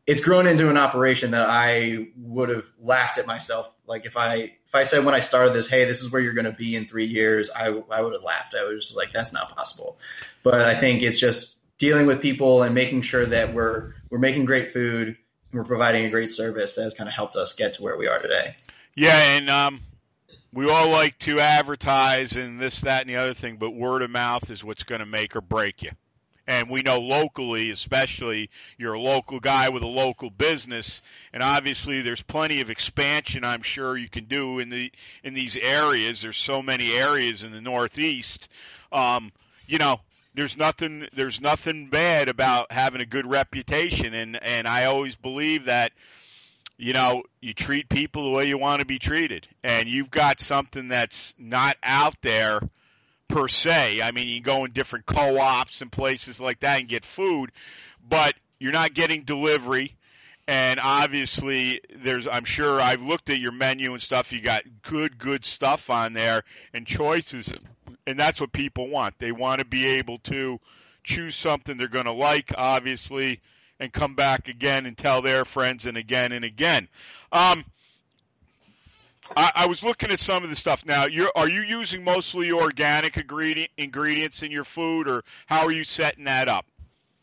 [0.09, 3.69] it's grown into an operation that I would have laughed at myself.
[3.85, 6.33] Like if I if I said when I started this, hey, this is where you're
[6.33, 8.55] going to be in three years, I I would have laughed.
[8.55, 9.99] I was just like, that's not possible.
[10.41, 14.45] But I think it's just dealing with people and making sure that we're we're making
[14.45, 15.17] great food, and
[15.53, 18.07] we're providing a great service that has kind of helped us get to where we
[18.07, 18.55] are today.
[18.95, 19.79] Yeah, and um,
[20.51, 24.09] we all like to advertise and this, that, and the other thing, but word of
[24.09, 25.91] mouth is what's going to make or break you.
[26.49, 32.01] And we know locally, especially, you're a local guy with a local business, and obviously
[32.01, 33.43] there's plenty of expansion.
[33.43, 34.91] I'm sure you can do in the
[35.23, 36.23] in these areas.
[36.23, 38.49] There's so many areas in the Northeast.
[38.91, 39.31] Um,
[39.67, 40.01] you know,
[40.33, 45.65] there's nothing there's nothing bad about having a good reputation, and and I always believe
[45.65, 45.91] that
[46.77, 49.47] you know, you treat people the way you want to be treated.
[49.63, 52.61] And you've got something that's not out there
[53.29, 54.01] per se.
[54.01, 57.51] I mean, you go in different co ops and places like that and get food,
[58.07, 59.95] but you're not getting delivery.
[60.47, 64.33] And obviously, there's, I'm sure I've looked at your menu and stuff.
[64.33, 67.49] You got good, good stuff on there and choices.
[68.07, 69.19] And that's what people want.
[69.19, 70.59] They want to be able to
[71.03, 73.41] choose something they're going to like, obviously,
[73.79, 76.87] and come back again and tell their friends and again and again.
[77.31, 77.63] Um,
[79.35, 81.05] I, I was looking at some of the stuff now.
[81.05, 85.83] You're, are you using mostly organic ingredient, ingredients in your food, or how are you
[85.83, 86.65] setting that up?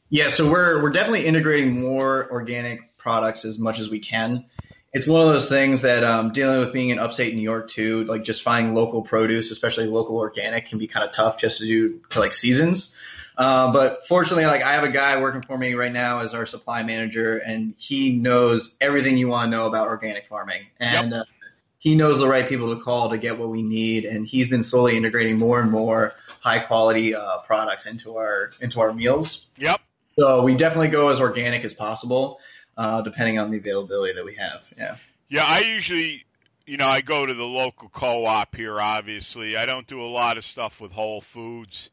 [0.08, 4.44] Yeah, so we're we're definitely integrating more organic products as much as we can.
[4.92, 8.04] It's one of those things that um, dealing with being in upstate New York too,
[8.04, 11.66] like just finding local produce, especially local organic, can be kind of tough just to
[11.66, 12.94] do to like seasons.
[13.36, 16.46] Uh, but fortunately, like I have a guy working for me right now as our
[16.46, 20.66] supply manager, and he knows everything you want to know about organic farming.
[20.80, 21.24] And uh,
[21.86, 24.64] he knows the right people to call to get what we need, and he's been
[24.64, 29.46] slowly integrating more and more high quality uh, products into our into our meals.
[29.56, 29.80] Yep.
[30.18, 32.40] So we definitely go as organic as possible,
[32.76, 34.64] uh, depending on the availability that we have.
[34.76, 34.96] Yeah.
[35.28, 36.24] Yeah, I usually,
[36.66, 38.80] you know, I go to the local co-op here.
[38.80, 41.90] Obviously, I don't do a lot of stuff with Whole Foods.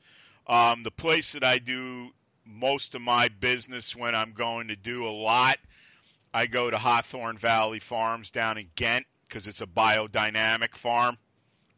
[0.48, 2.10] Um, the place that I do
[2.48, 5.58] most of my business when I'm going to do a lot,
[6.34, 11.18] I go to Hawthorne Valley Farms down in Ghent because it's a biodynamic farm,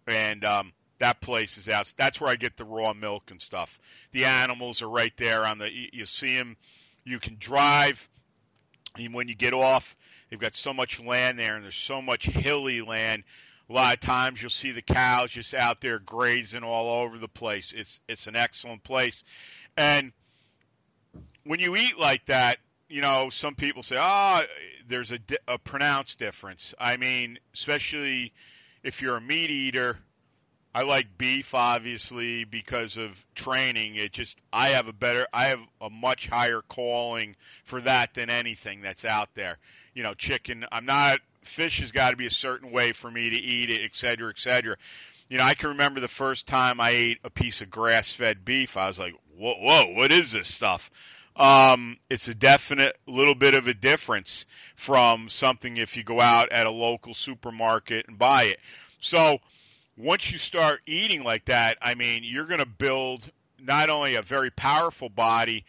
[0.07, 1.91] and um, that place is out.
[1.95, 3.79] That's where I get the raw milk and stuff.
[4.11, 5.69] The animals are right there on the.
[5.71, 6.57] You see them.
[7.05, 8.07] You can drive.
[8.97, 9.95] And when you get off,
[10.29, 13.23] they've got so much land there, and there's so much hilly land.
[13.69, 17.29] A lot of times you'll see the cows just out there grazing all over the
[17.29, 17.73] place.
[17.75, 19.23] It's it's an excellent place,
[19.77, 20.11] and
[21.45, 22.57] when you eat like that,
[22.89, 24.47] you know, some people say, "Ah, oh,
[24.87, 28.33] there's a, di- a pronounced difference." I mean, especially
[28.83, 29.97] if you're a meat eater.
[30.73, 33.95] I like beef obviously because of training.
[33.95, 38.29] It just I have a better I have a much higher calling for that than
[38.29, 39.57] anything that's out there.
[39.93, 40.65] You know, chicken.
[40.73, 43.85] I'm not fish has got to be a certain way for me to eat it,
[43.85, 44.75] et cetera, et cetera.
[45.29, 48.75] You know, I can remember the first time I ate a piece of grass-fed beef.
[48.75, 50.91] I was like, "Whoa, whoa, what is this stuff?"
[51.35, 54.45] Um, it's a definite little bit of a difference
[54.75, 58.59] from something if you go out at a local supermarket and buy it.
[58.99, 59.39] So
[59.97, 64.21] once you start eating like that, I mean, you're going to build not only a
[64.21, 65.65] very powerful body,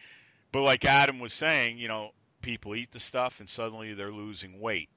[0.51, 4.59] but like Adam was saying, you know, people eat the stuff and suddenly they're losing
[4.59, 4.89] weight.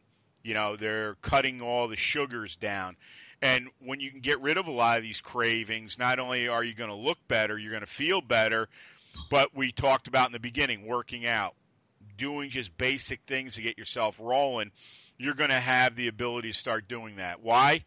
[0.43, 2.97] You know, they're cutting all the sugars down.
[3.43, 6.63] And when you can get rid of a lot of these cravings, not only are
[6.63, 8.69] you going to look better, you're going to feel better,
[9.31, 11.55] but we talked about in the beginning working out,
[12.17, 14.71] doing just basic things to get yourself rolling.
[15.19, 17.43] You're going to have the ability to start doing that.
[17.43, 17.85] Why?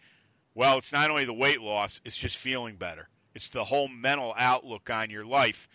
[0.55, 3.07] Well, it's not only the weight loss, it's just feeling better.
[3.33, 5.67] It's the whole mental outlook on your life.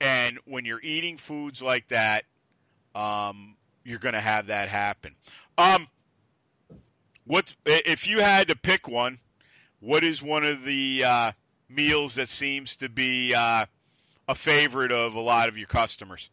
[0.00, 2.24] And when you're eating foods like that,
[2.94, 5.14] um, you're going to have that happen.
[5.56, 5.86] Um,
[7.24, 9.18] what if you had to pick one?
[9.80, 11.32] What is one of the uh,
[11.68, 13.66] meals that seems to be uh,
[14.28, 16.28] a favorite of a lot of your customers?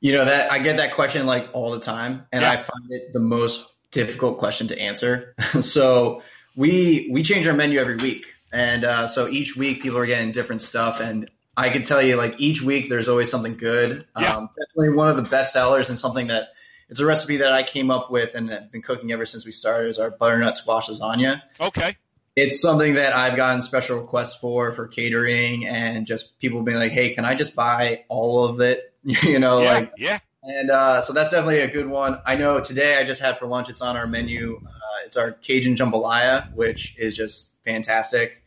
[0.00, 2.50] You know that I get that question like all the time, and Yeah.
[2.50, 5.34] I find it the most difficult question to answer.
[5.60, 6.22] so
[6.56, 10.32] we we change our menu every week, and uh, so each week people are getting
[10.32, 14.06] different stuff, and I can tell you like each week there's always something good.
[14.20, 14.36] Yeah.
[14.36, 16.48] Um, definitely one of the best sellers, and something that
[16.88, 19.50] it's a recipe that I came up with and have been cooking ever since we
[19.52, 19.88] started.
[19.88, 21.96] Is our butternut squash lasagna Okay.
[22.38, 26.92] It's something that I've gotten special requests for for catering and just people being like,
[26.92, 29.72] "Hey, can I just buy all of it?" you know, yeah.
[29.72, 30.18] like, yeah.
[30.42, 32.20] and uh, so that's definitely a good one.
[32.24, 33.68] I know today I just had for lunch.
[33.68, 34.60] It's on our menu.
[34.64, 34.70] Uh,
[35.04, 38.44] it's our Cajun jambalaya, which is just fantastic.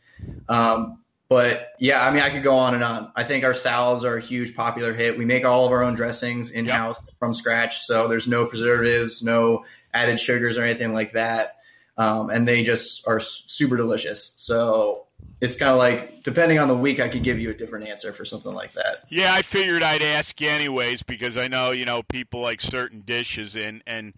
[0.48, 3.12] Um, but yeah, I mean, I could go on and on.
[3.14, 5.18] I think our salads are a huge popular hit.
[5.18, 9.22] We make all of our own dressings in house from scratch, so there's no preservatives,
[9.22, 11.56] no added sugars or anything like that
[12.02, 14.32] um, and they just are super delicious.
[14.36, 15.06] So
[15.40, 18.12] it's kind of like depending on the week, I could give you a different answer
[18.12, 19.04] for something like that.
[19.08, 23.00] Yeah, I figured I'd ask you anyways because I know you know people like certain
[23.00, 24.14] dishes and and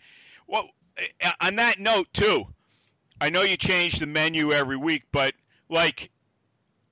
[0.47, 2.47] well eh, on that note too,
[3.21, 5.35] I know you change the menu every week, but
[5.69, 6.11] like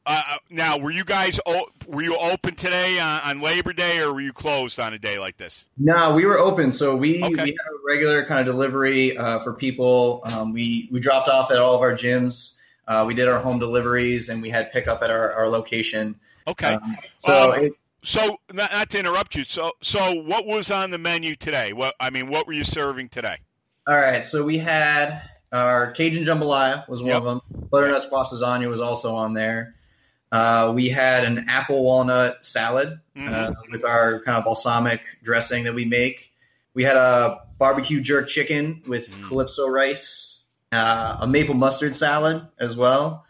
[0.07, 1.39] uh, now were you guys
[1.87, 5.19] were you open today on, on Labor Day or were you closed on a day
[5.19, 5.65] like this?
[5.79, 7.31] No, we were open, so we Okay.
[7.31, 10.23] we had a regular kind of delivery uh, for people.
[10.25, 12.57] Um, we we dropped off at all of our gyms.
[12.87, 16.17] Uh, we did our home deliveries, and we had pickup at our, our location.
[16.49, 20.73] Okay, Um, so Um, it, so not, not to interrupt you, so so what was
[20.73, 21.73] on the menu today?
[21.73, 23.37] What I mean, what were you serving today?
[23.87, 27.19] all right, so we had our Cajun jambalaya was one Yep.
[27.19, 27.41] of them.
[27.71, 29.75] Butternut squash lasagna was also on there.
[30.33, 33.33] Uh, we had an apple walnut salad Mhm.
[33.33, 36.33] uh, with our kind of balsamic dressing that we make.
[36.75, 39.23] We had a barbecue jerk chicken with Mm.
[39.29, 40.43] calypso rice,
[40.73, 43.27] uh, a maple mustard salad as well,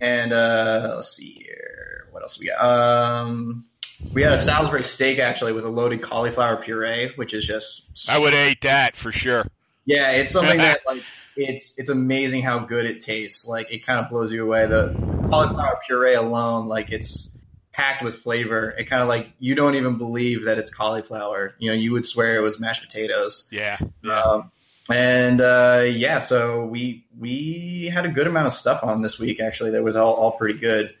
[0.00, 2.60] and uh, let's see here, what else we got?
[2.64, 3.66] Um,
[4.14, 8.18] we had a Salisbury steak actually with a loaded cauliflower puree, which is just I
[8.18, 9.46] would eat that for sure.
[9.84, 11.02] yeah, it's something that like
[11.36, 13.46] it's it's amazing how good it tastes.
[13.46, 14.66] Like it kind of blows you away.
[14.66, 14.94] The
[15.30, 17.30] cauliflower puree alone, like it's
[17.72, 18.70] packed with flavor.
[18.70, 21.54] It kind of like you don't even believe that it's cauliflower.
[21.58, 23.44] You know, you would swear it was mashed potatoes.
[23.50, 24.20] Yeah, yeah.
[24.20, 24.50] Um,
[24.88, 29.40] and uh, yeah, so we we had a good amount of stuff on this week
[29.40, 29.72] actually.
[29.72, 30.94] That was all all pretty good.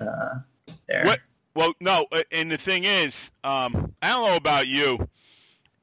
[0.00, 0.40] Uh,
[0.86, 1.04] there.
[1.06, 1.20] What-
[1.54, 5.06] Well, no, uh, and the thing is, um, I don't know about you.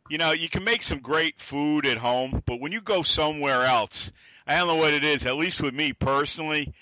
[0.10, 3.62] You know, you can make some great food at home, but when you go somewhere
[3.64, 4.12] else,
[4.48, 5.28] I don't know what it is.
[5.28, 6.74] At least with me personally,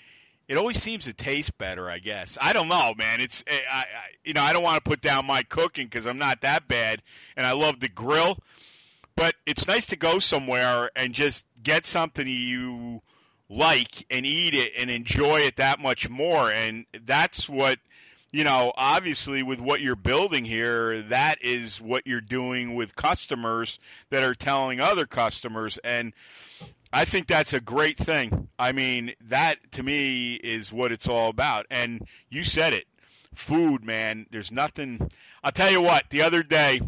[0.48, 1.88] it always seems to taste better.
[1.88, 3.20] I guess I don't know, man.
[3.20, 3.84] It's eh, I, I
[4.24, 7.02] you know I don't want to put down my cooking because I'm not that bad,
[7.36, 8.38] and I love the grill.
[9.14, 13.02] But it's nice to go somewhere and just get something you
[13.50, 16.50] like and eat it and enjoy it that much more.
[16.50, 17.78] And that's what
[18.30, 23.78] you know, obviously with what you're building here, that is what you're doing with customers
[24.10, 25.78] that are telling other customers.
[25.82, 26.12] And
[26.92, 28.48] I think that's a great thing.
[28.58, 31.66] I mean, that to me is what it's all about.
[31.70, 32.86] And you said it
[33.34, 34.26] food, man.
[34.30, 35.10] There's nothing.
[35.42, 36.80] I'll tell you what, the other day,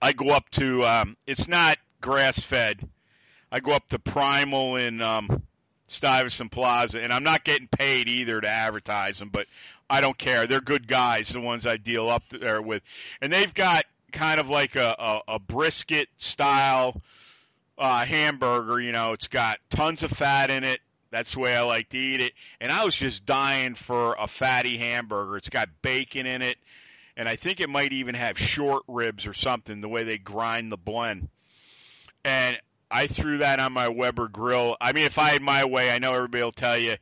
[0.00, 2.88] I go up to, um, it's not grass fed.
[3.50, 5.42] I go up to Primal in um,
[5.88, 9.46] Stuyvesant Plaza, and I'm not getting paid either to advertise them, but
[9.90, 10.46] I don't care.
[10.46, 12.82] They're good guys, the ones I deal up there with,
[13.20, 17.00] and they've got kind of like a, a, a brisket style
[17.78, 18.80] uh, hamburger.
[18.80, 20.80] You know, it's got tons of fat in it.
[21.10, 22.32] That's the way I like to eat it.
[22.60, 25.38] And I was just dying for a fatty hamburger.
[25.38, 26.58] It's got bacon in it,
[27.16, 29.80] and I think it might even have short ribs or something.
[29.80, 31.28] The way they grind the blend,
[32.24, 32.58] and
[32.90, 34.76] I threw that on my Weber grill.
[34.80, 36.96] I mean, if I had my way, I know everybody will tell you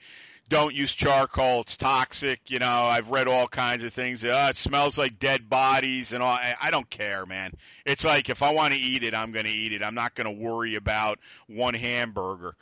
[0.49, 1.63] don't use charcoal.
[1.63, 2.41] It's toxic.
[2.47, 4.25] You know, I've read all kinds of things.
[4.25, 6.33] Oh, it smells like dead bodies and all.
[6.33, 7.53] I, I don't care, man.
[7.85, 9.83] It's like if I want to eat it, I'm going to eat it.
[9.83, 11.19] I'm not going to worry about
[11.49, 12.55] one hamburger.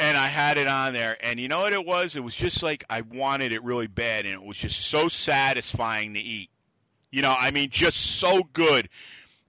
[0.00, 2.14] And I had it on there, and you know what it was?
[2.14, 6.14] It was just like I wanted it really bad, and it was just so satisfying
[6.14, 6.50] to eat.
[7.10, 8.88] You know, I mean, just so good.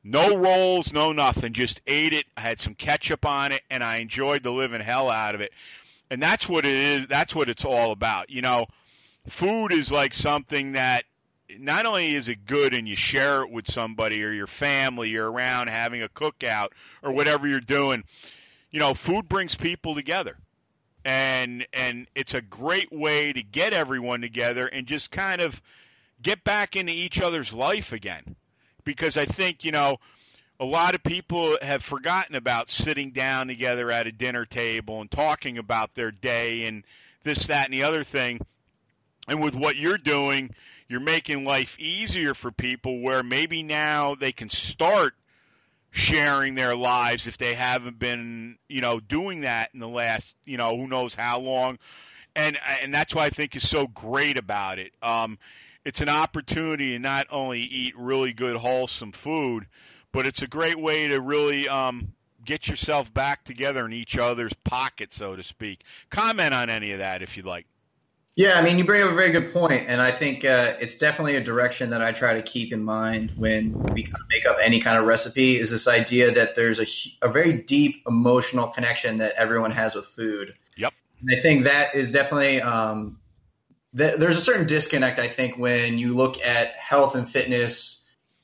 [0.03, 1.53] No rolls, no nothing.
[1.53, 2.25] Just ate it.
[2.35, 5.51] I had some ketchup on it, and I enjoyed the living hell out of it
[6.09, 7.07] and that's what it is.
[7.07, 8.29] That's what it's all about.
[8.29, 8.67] You know,
[9.27, 11.03] food is like something that
[11.57, 15.31] not only is it good and you share it with somebody or your family, you're
[15.31, 16.69] around having a cookout
[17.01, 18.03] or whatever you're doing.
[18.71, 20.37] You know, food brings people together.
[21.05, 25.59] And and it's a great way to get everyone together and just kind of
[26.21, 28.35] get back into each other's life again.
[28.83, 29.97] Because I think, you know,
[30.59, 35.09] a lot of people have forgotten about sitting down together at a dinner table and
[35.09, 36.83] talking about their day and
[37.23, 38.39] this, that, and the other thing.
[39.27, 40.53] And with what you're doing,
[40.87, 45.13] you're making life easier for people where maybe now they can start
[45.91, 50.57] sharing their lives if they haven't been, you know, doing that in the last, you
[50.57, 51.79] know, who knows how long.
[52.35, 54.91] And and that's why I think is so great about it.
[55.01, 55.39] Um,
[55.85, 59.65] it's an opportunity to not only eat really good, wholesome food,
[60.11, 62.13] but it's a great way to really um,
[62.45, 65.83] get yourself back together in each other's pocket, so to speak.
[66.09, 67.65] Comment on any of that if you'd like.
[68.35, 70.97] Yeah, I mean, you bring up a very good point, and I think uh, it's
[70.97, 74.45] definitely a direction that I try to keep in mind when we kind of make
[74.45, 75.59] up any kind of recipe.
[75.59, 76.85] Is this idea that there's a,
[77.21, 80.55] a very deep emotional connection that everyone has with food.
[80.77, 80.93] Yep.
[81.19, 83.19] And I think that is definitely um,
[83.97, 85.19] th- there's a certain disconnect.
[85.19, 87.98] I think when you look at health and fitness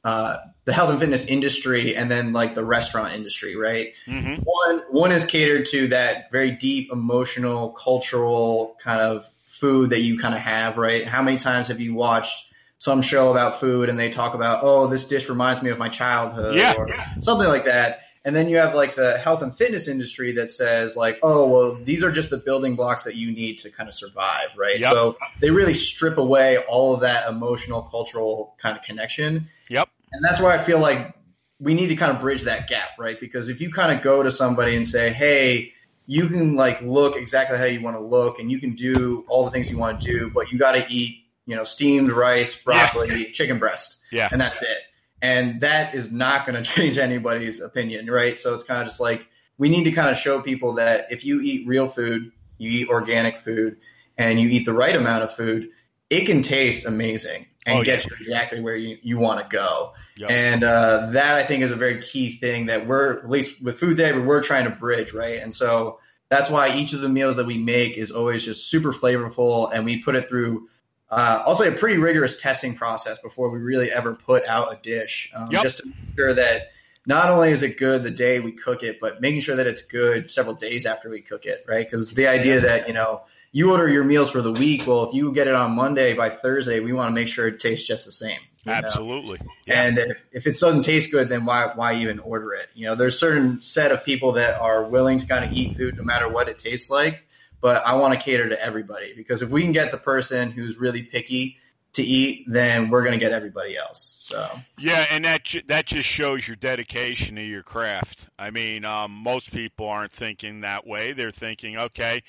[0.06, 3.94] uh, the health and fitness industry and then like the restaurant industry, right?
[4.06, 4.44] Mm-hmm.
[4.44, 10.20] One one is catered to that very deep emotional, cultural kind of food that you
[10.20, 11.04] kind of have, right?
[11.06, 12.46] How many times have you watched
[12.78, 15.90] some show about food and they talk about, oh, this dish reminds me of my
[15.90, 16.76] childhood yeah.
[16.78, 16.88] or
[17.22, 18.02] something like that.
[18.24, 21.76] And then you have like the health and fitness industry that says like, oh, well,
[21.84, 24.80] these are just the building blocks that you need to kind of survive, right?
[24.80, 24.92] Yep.
[24.92, 29.50] So they really strip away all of that emotional, cultural kind of connection.
[29.70, 29.90] Yep.
[30.16, 31.14] And that's why I feel like
[31.60, 33.20] we need to kind of bridge that gap, right?
[33.20, 35.74] Because if you kind of go to somebody and say, hey,
[36.06, 39.44] you can like look exactly how you want to look and you can do all
[39.46, 42.62] the things you want to do, but you got to eat, you know, steamed rice,
[42.62, 43.32] broccoli, yeah.
[43.32, 43.98] chicken breast.
[44.12, 44.30] Yeah.
[44.32, 44.78] And that's it.
[45.22, 48.40] And that is not going to change anybody's opinion, right?
[48.40, 51.26] So it's kind of just like we need to kind of show people that if
[51.26, 53.78] you eat real food, you eat organic food,
[54.18, 55.70] and you eat the right amount of food,
[56.10, 58.12] it can taste amazing and oh, get yeah.
[58.12, 59.94] you exactly where you, you want to go.
[60.18, 60.30] Yep.
[60.30, 63.80] And uh, that I think is a very key thing that we're at least with
[63.80, 65.42] food therapy we're trying to bridge, right?
[65.42, 66.00] And so
[66.30, 69.86] that's why each of the meals that we make is always just super flavorful, and
[69.86, 70.70] we put it through.
[71.10, 75.32] Uh, also, a pretty rigorous testing process before we really ever put out a dish,
[75.36, 75.62] um, yep.
[75.62, 76.70] just to make sure that
[77.06, 79.84] not only is it good the day we cook it, but making sure that it's
[79.84, 81.86] good several days after we cook it, right?
[81.86, 83.22] Because it's the idea that you know
[83.56, 84.86] you order your meals for the week.
[84.86, 87.62] Well, if you get it on Monday by Thursday, we want to make sure it
[87.62, 88.40] tastes just the same.
[88.68, 89.40] Absolutely.
[89.66, 89.82] Yeah.
[89.82, 92.68] And if, if it doesn't taste good, then why why even order it?
[92.74, 95.96] You know, there's certain set of people that are willing to kind of eat food
[95.96, 97.26] no matter what it tastes like.
[97.62, 100.76] But I want to cater to everybody because if we can get the person who's
[100.76, 101.56] really picky
[101.94, 104.20] to eat, then we're going to get everybody else.
[104.22, 104.50] So
[104.80, 108.28] yeah, and that that just shows your dedication to your craft.
[108.38, 111.14] I mean, um, most people aren't thinking that way.
[111.14, 112.22] They're thinking, okay,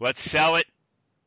[0.00, 0.66] let's sell it.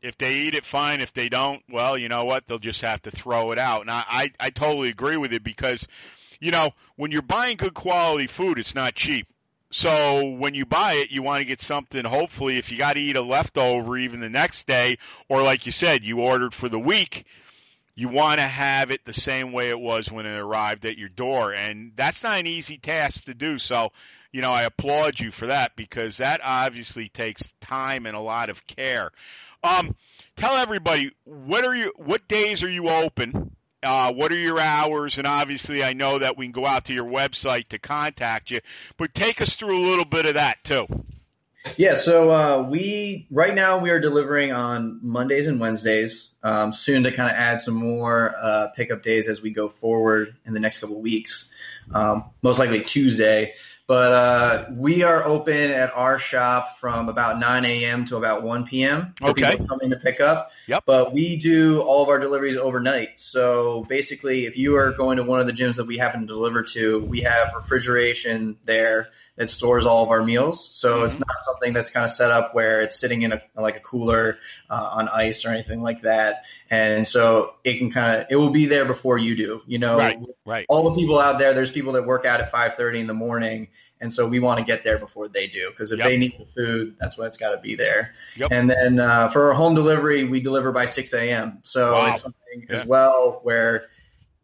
[0.01, 1.01] If they eat it, fine.
[1.01, 2.47] If they don't, well, you know what?
[2.47, 3.81] They'll just have to throw it out.
[3.81, 5.85] And I, I, I totally agree with it because,
[6.39, 9.27] you know, when you're buying good quality food, it's not cheap.
[9.71, 12.03] So when you buy it, you want to get something.
[12.03, 14.97] Hopefully, if you got to eat a leftover even the next day,
[15.27, 17.25] or like you said, you ordered for the week,
[17.93, 21.09] you want to have it the same way it was when it arrived at your
[21.09, 23.59] door, and that's not an easy task to do.
[23.59, 23.91] So,
[24.31, 28.49] you know, I applaud you for that because that obviously takes time and a lot
[28.49, 29.11] of care.
[29.63, 29.95] Um,
[30.35, 33.55] tell everybody what are you, what days are you open?
[33.81, 35.17] Uh, what are your hours?
[35.17, 38.59] And obviously, I know that we can go out to your website to contact you,
[38.97, 40.85] but take us through a little bit of that too.
[41.77, 46.35] Yeah, so uh, we right now we are delivering on Mondays and Wednesdays.
[46.41, 50.35] Um, soon to kind of add some more uh, pickup days as we go forward
[50.45, 51.51] in the next couple weeks.
[51.93, 53.53] Um, most likely Tuesday.
[53.89, 58.05] But uh, we are open at our shop from about 9 a.m.
[58.05, 59.15] to about 1 p.m.
[59.17, 59.57] for Okay.
[59.57, 60.51] people coming to pick up.
[60.67, 60.83] Yep.
[60.85, 63.19] But we do all of our deliveries overnight.
[63.19, 66.27] So basically, if you are going to one of the gyms that we happen to
[66.27, 69.09] deliver to, we have refrigeration there
[69.39, 70.67] that stores all of our meals.
[70.69, 73.77] So it's not something that's kind of set up where it's sitting in a like
[73.77, 74.37] a cooler
[74.69, 76.43] uh, on ice or anything like that.
[76.69, 79.61] And so it can kind of it will be there before you do.
[79.65, 80.65] You know, Right, right.
[80.67, 83.69] all the people out there, there's people that work out at 5:30 in the morning,
[84.01, 86.07] and so we want to get there before they do because if Yep.
[86.09, 88.15] they need the food, that's when it's got to be there.
[88.35, 88.49] Yep.
[88.51, 91.59] And then uh, for our home delivery, we deliver by 6 a.m.
[91.61, 92.07] So Wow.
[92.11, 92.75] it's something Yeah.
[92.75, 93.87] as well where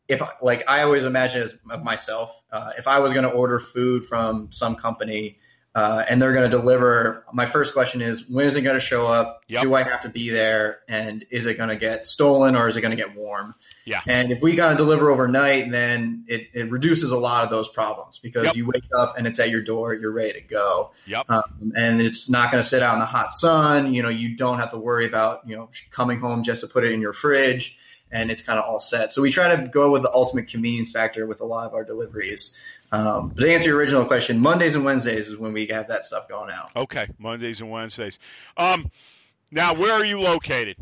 [0.07, 3.59] if like I always imagine as of myself, uh, if I was going to order
[3.59, 5.39] food from some company.
[5.73, 7.25] Uh, and they're going to deliver.
[7.33, 9.41] My first question is, when is it going to show up?
[9.49, 9.61] Yep.
[9.61, 10.79] Do I have to be there?
[10.87, 13.53] And is it going to get stolen or is it going to get warm?
[13.83, 13.99] Yeah.
[14.07, 17.67] And if we got to deliver overnight, then it, it reduces a lot of those
[17.67, 18.55] problems because Yep.
[18.55, 20.91] you wake up and it's at your door, you're ready to go.
[21.07, 21.29] Yep.
[21.29, 23.93] Um, and it's not going to sit out in the hot sun.
[23.93, 26.85] You know, you don't have to worry about, you know, coming home just to put
[26.85, 27.77] it in your fridge
[28.11, 29.11] and it's kind of all set.
[29.11, 31.83] So we try to go with the ultimate convenience factor with a lot of our
[31.83, 32.55] deliveries.
[32.91, 36.05] Um, but to answer your original question, Mondays and Wednesdays is when we have that
[36.05, 36.71] stuff going out.
[36.75, 38.19] Okay, Mondays and Wednesdays.
[38.57, 38.89] Um,
[39.51, 40.77] now where are you located?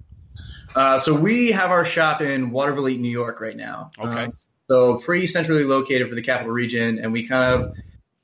[0.76, 3.92] Uh, so we have our shop in Watervliet, New York right now.
[4.00, 4.26] Okay.
[4.26, 4.34] Um,
[4.70, 7.76] so pretty centrally located for the capital region, and we kind of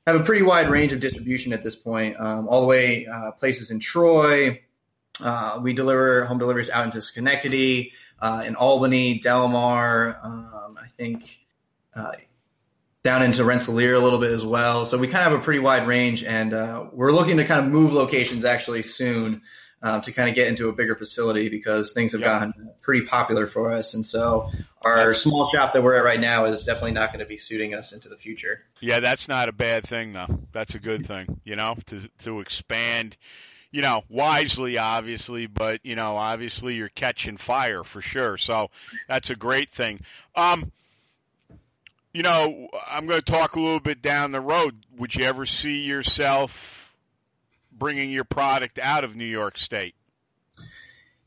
[0.06, 3.32] have a pretty wide range of distribution at this point, um, all the way uh,
[3.32, 4.60] places in Troy.
[5.22, 10.18] Uh, we deliver home deliveries out into Schenectady, uh, in Albany, Delmar.
[10.22, 11.38] Um, I think
[11.94, 12.12] uh,
[13.02, 14.84] down into Rensselaer a little bit as well.
[14.84, 17.60] So we kind of have a pretty wide range, and uh, we're looking to kind
[17.64, 19.42] of move locations actually soon
[19.82, 22.40] um, to kind of get into a bigger facility because things have Yeah.
[22.40, 23.94] gotten pretty popular for us.
[23.94, 24.50] And so
[24.82, 27.74] our small shop that we're at right now is definitely not going to be suiting
[27.74, 28.60] us into the future.
[28.80, 30.40] Yeah, that's not a bad thing though.
[30.52, 33.16] That's a good thing, you know, to to expand,
[33.70, 38.36] you know, wisely obviously, but you know, obviously you're catching fire for sure.
[38.36, 38.70] So
[39.08, 40.00] that's a great thing.
[40.34, 40.72] Um
[42.12, 44.74] you know, I'm going to talk a little bit down the road.
[44.98, 46.92] Would you ever see yourself
[47.70, 49.94] bringing your product out of New York State?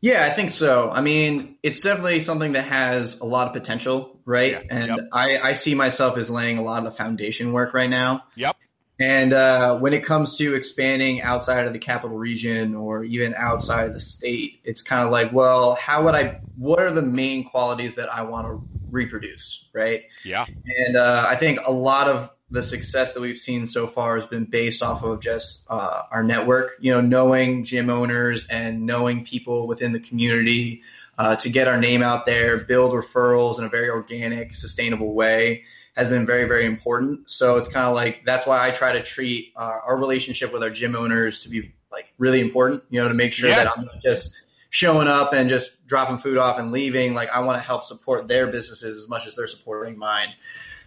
[0.01, 0.91] Yeah, I think so.
[0.91, 4.51] I mean, it's definitely something that has a lot of potential, right?
[4.51, 4.99] Yeah, And yep.
[5.13, 8.25] I, I see myself as laying a lot of the foundation work right now.
[8.35, 8.57] Yep.
[8.99, 13.87] And uh, when it comes to expanding outside of the capital region or even outside
[13.87, 16.39] of the state, it's kind of like, well, how would I?
[16.55, 20.03] What are the main qualities that I want to reproduce, right?
[20.23, 20.45] Yeah.
[20.65, 24.27] And uh, I think a lot of the success that we've seen so far has
[24.27, 29.25] been based off of just uh, our network, you know, knowing gym owners and knowing
[29.25, 30.83] people within the community
[31.17, 35.63] uh, to get our name out there, build referrals in a very organic, sustainable way
[35.93, 37.29] has been very, very important.
[37.29, 40.63] So it's kind of like that's why I try to treat uh, our relationship with
[40.63, 43.63] our gym owners to be like really important, you know, to make sure Yeah.
[43.63, 44.33] that I'm not just
[44.71, 47.13] showing up and just dropping food off and leaving.
[47.13, 50.29] Like I want to help support their businesses as much as they're supporting mine.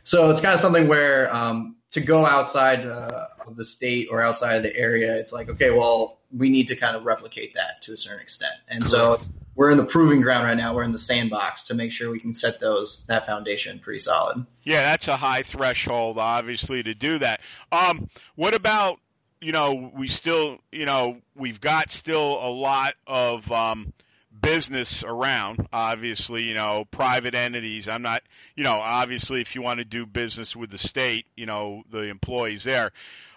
[0.02, 4.20] So it's kind of something where um, to go outside uh, of the state or
[4.20, 7.82] outside of the area, it's like, okay, well, we need to kind of replicate that
[7.82, 8.54] to a certain extent.
[8.68, 10.74] And so it's, we're in the proving ground right now.
[10.74, 14.46] We're in the sandbox to make sure we can set those that foundation pretty solid.
[14.62, 17.40] Yeah, that's a high threshold, obviously, to do that.
[17.72, 19.00] Um, what about
[19.40, 23.94] you know we still you know we've got still a lot of um,
[24.42, 25.66] business around.
[25.72, 27.88] Obviously, you know private entities.
[27.88, 28.22] I'm not
[28.54, 32.02] you know obviously if you want to do business with the state, you know the
[32.02, 32.92] employees there.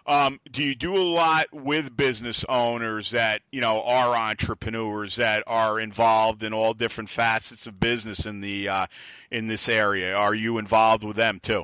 [0.10, 5.44] Um, do you do a lot with business owners that you know are entrepreneurs that
[5.46, 8.88] are involved in all different facets of business in the uh,
[9.30, 10.16] in this area?
[10.16, 11.64] Are you involved with them too?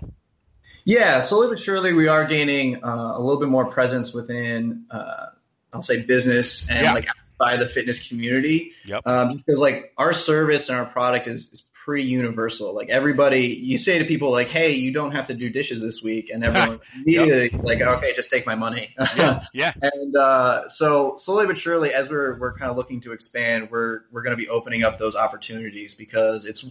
[0.83, 5.29] Yeah, slowly but surely, we are gaining uh, a little bit more presence within, uh,
[5.73, 6.93] I'll say, business and Yeah.
[6.93, 7.07] like
[7.41, 8.73] outside the fitness community.
[8.85, 9.01] Yep.
[9.07, 12.73] Um, because like our service and our product is, is pretty universal.
[12.73, 16.01] Like everybody, you say to people like, "Hey, you don't have to do dishes this
[16.01, 21.15] week," and everyone immediately like, "Okay, just take my money." Yeah, yeah, And uh, so
[21.15, 24.43] slowly but surely, as we're we're kind of looking to expand, we're we're going to
[24.43, 26.65] be opening up those opportunities because it's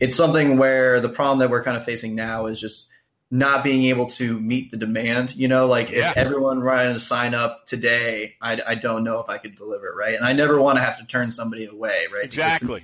[0.00, 2.88] it's something where the problem that we're kind of facing now is just
[3.30, 5.36] not being able to meet the demand.
[5.36, 6.10] You know, like Yeah.
[6.10, 9.94] if everyone wanted to sign up today, I, I don't know if I could deliver,
[9.96, 10.14] right?
[10.14, 12.22] And I never want to have to turn somebody away, right?
[12.22, 12.82] Because to exactly.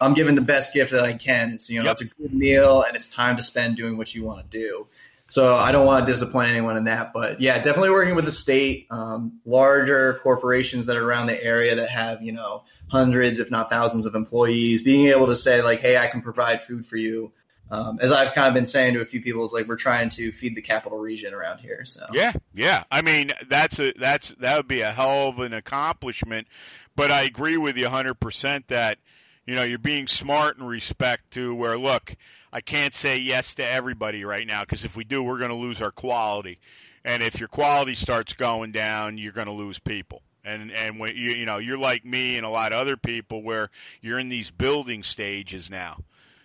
[0.00, 1.52] I'm giving the best gift that I can.
[1.52, 1.92] It's you know, Yep.
[1.92, 4.86] it's a good meal and it's time to spend doing what you want to do.
[5.28, 8.32] So I don't want to disappoint anyone in that, but yeah, definitely working with the
[8.32, 13.50] state, um, larger corporations that are around the area that have you know hundreds, if
[13.50, 14.82] not thousands, of employees.
[14.82, 17.32] Being able to say like, hey, I can provide food for you.
[17.68, 20.10] Um, as I've kind of been saying to a few people, is like we're trying
[20.10, 21.84] to feed the capital region around here.
[21.84, 22.84] So Yeah, yeah.
[22.92, 26.46] I mean, that's a that's that would be a hell of an accomplishment.
[26.94, 28.98] But I agree with you 100% that
[29.46, 32.14] you know you're being smart in respect to where look,
[32.52, 35.56] I can't say yes to everybody right now because if we do, we're going to
[35.56, 36.58] lose our quality.
[37.04, 40.22] And if your quality starts going down, you're going to lose people.
[40.44, 43.42] And and when you you know you're like me and a lot of other people
[43.42, 43.70] where
[44.00, 46.02] you're in these building stages now.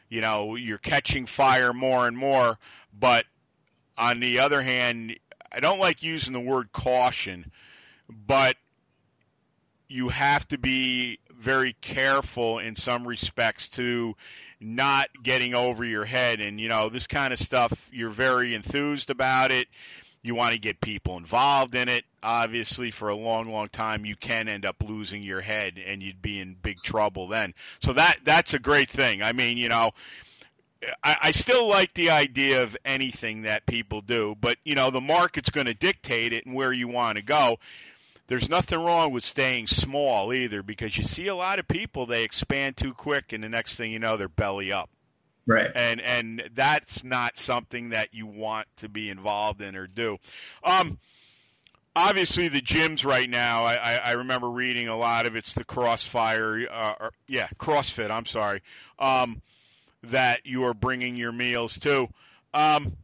[0.09, 2.59] You know, you're catching fire more and more,
[2.99, 3.25] but
[3.97, 5.17] on the other hand,
[5.51, 7.49] I don't like using the word caution,
[8.09, 8.57] but
[9.87, 14.15] you have to be very careful in some respects to
[14.59, 16.39] not getting over your head.
[16.39, 19.67] And, you know, this kind of stuff, you're very enthused about it.
[20.23, 22.03] You want to get people involved in it.
[22.21, 26.21] Obviously, for a long, long time, you can end up losing your head and you'd
[26.21, 27.55] be in big trouble then.
[27.83, 29.23] So that that's a great thing.
[29.23, 29.91] I mean, you know,
[31.03, 35.01] I, I still like the idea of anything that people do, but you know the
[35.01, 37.57] market's going to dictate it and where you want to go.
[38.31, 42.23] There's nothing wrong with staying small either, because you see a lot of people they
[42.23, 44.89] expand too quick, and the next thing you know, they're belly up,
[45.45, 45.67] right.
[45.75, 50.17] and and that's not something that you want to be involved in or do.
[50.63, 50.97] Um,
[51.93, 53.65] obviously the gyms right now.
[53.65, 58.11] I, I, I remember reading a lot of it's the Crossfire, uh, or, yeah, CrossFit.
[58.11, 58.61] I'm sorry.
[58.97, 59.41] Um,
[60.03, 62.07] that you are bringing your meals to.
[62.53, 62.95] Um,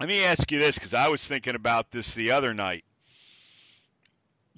[0.00, 2.84] let me ask you this because I was thinking about this the other night.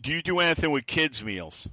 [0.00, 1.66] Do you do anything with kids' meals?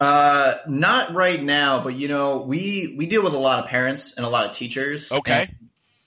[0.00, 4.14] Uh, not right now, but you know, we we deal with a lot of parents
[4.16, 5.12] and a lot of teachers.
[5.12, 5.54] Okay.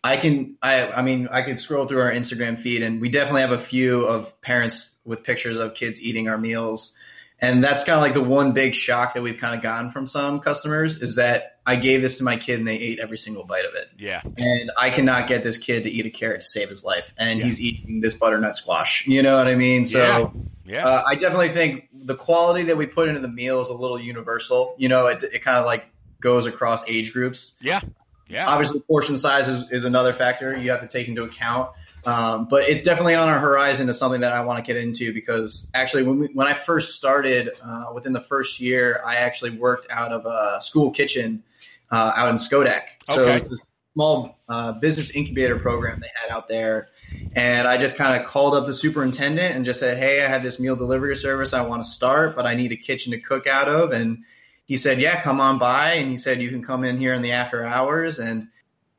[0.03, 3.41] I can I I mean I can scroll through our Instagram feed and we definitely
[3.41, 6.93] have a few of parents with pictures of kids eating our meals.
[7.39, 10.07] And that's kind of like the one big shock that we've kind of gotten from
[10.07, 13.43] some customers is that I gave this to my kid and they ate every single
[13.45, 13.87] bite of it.
[13.97, 14.21] Yeah.
[14.37, 17.13] And I cannot get this kid to eat a carrot to save his life.
[17.17, 17.45] And Yeah.
[17.45, 19.05] he's eating this butternut squash.
[19.05, 19.83] You know what I mean?
[19.85, 20.33] So
[20.65, 20.73] Yeah.
[20.77, 20.87] Yeah.
[20.87, 23.99] uh, I definitely think the quality that we put into the meal is a little
[23.99, 24.75] universal.
[24.77, 25.85] You know, it, it kind of like
[26.21, 27.55] goes across age groups.
[27.61, 27.81] yeah.
[28.27, 28.47] Yeah.
[28.47, 31.69] Obviously, portion size is, is another factor you have to take into account.
[32.05, 35.11] Um, but it's definitely on our horizon as something that I want to get into
[35.13, 39.57] because actually, when we, when I first started, uh, within the first year, I actually
[39.57, 41.43] worked out of a school kitchen
[41.91, 42.81] uh, out in Schodack.
[43.03, 43.35] So Okay.
[43.35, 43.57] it's a
[43.93, 46.89] small uh, business incubator program they had out there.
[47.33, 50.43] And I just kind of called up the superintendent and just said, Hey, I have
[50.43, 53.47] this meal delivery service I want to start, but I need a kitchen to cook
[53.47, 53.91] out of.
[53.91, 54.19] And
[54.65, 55.93] he said, Yeah, come on by.
[55.93, 58.19] And he said, You can come in here in the after hours.
[58.19, 58.47] And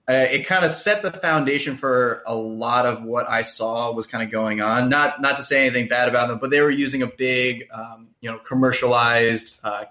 [0.09, 4.07] uh, it kind of set the foundation for a lot of what I saw was
[4.07, 4.89] kind of going on.
[4.89, 8.09] Not not to say anything bad about them, but they were using a big, um,
[8.21, 9.85] you know, commercialized uh,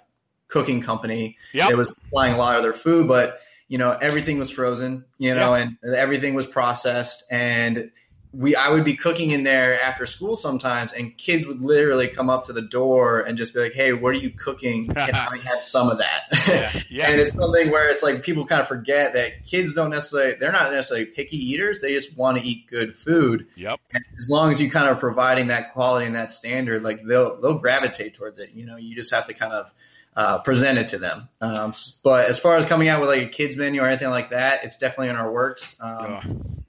[0.47, 1.69] cooking company Yep.
[1.69, 5.35] that was supplying a lot of their food, but you know everything was frozen, you
[5.35, 7.23] know, and everything was processed.
[7.29, 7.91] And
[8.35, 12.29] we, I would be cooking in there after school sometimes, and kids would literally come
[12.29, 14.91] up to the door and just be like, "Hey, what are you cooking?
[14.91, 16.71] Can I have some of that?" Yeah.
[16.89, 17.09] Yeah.
[17.11, 20.51] and it's something where it's like people kind of forget that kids don't necessarily they're
[20.51, 23.79] not necessarily picky eaters they just want to eat good food Yep.
[23.91, 27.39] and as long as you kind of providing that quality and that standard like they'll
[27.41, 29.73] they'll gravitate towards it you know you just have to kind of
[30.15, 31.71] uh, present it to them um,
[32.03, 34.63] but as far as coming out with like a kids menu or anything like that
[34.63, 36.19] it's definitely in our works um,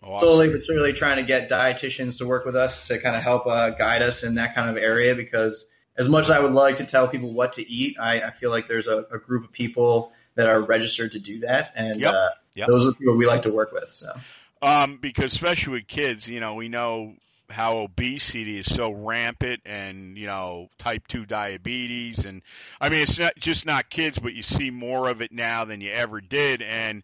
[0.02, 0.28] Oh, awesome.
[0.28, 3.46] slowly but surely trying to get dietitians to work with us to kind of help
[3.46, 5.68] uh, guide us in that kind of area because
[5.98, 8.50] as much as I would like to tell people what to eat, I, I feel
[8.50, 12.12] like there's a, a group of people that are registered to do that, and Yep.
[12.12, 12.68] uh, Yep.
[12.68, 13.88] those are the people we like to work with.
[13.88, 14.12] So
[14.60, 17.14] Um, because especially with kids, you know, we know
[17.48, 22.42] how obesity is so rampant and you know type 2 diabetes and
[22.80, 25.80] i mean it's not just not kids but you see more of it now than
[25.80, 26.62] you ever did.
[26.62, 27.02] And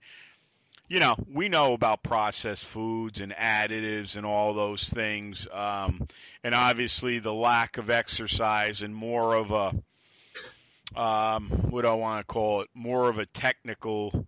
[0.88, 6.06] you know we know about processed foods and additives and all those things um,
[6.44, 9.72] and obviously the lack of exercise and more of a
[10.94, 12.68] um, what do I want to call it?
[12.74, 14.26] More of a technical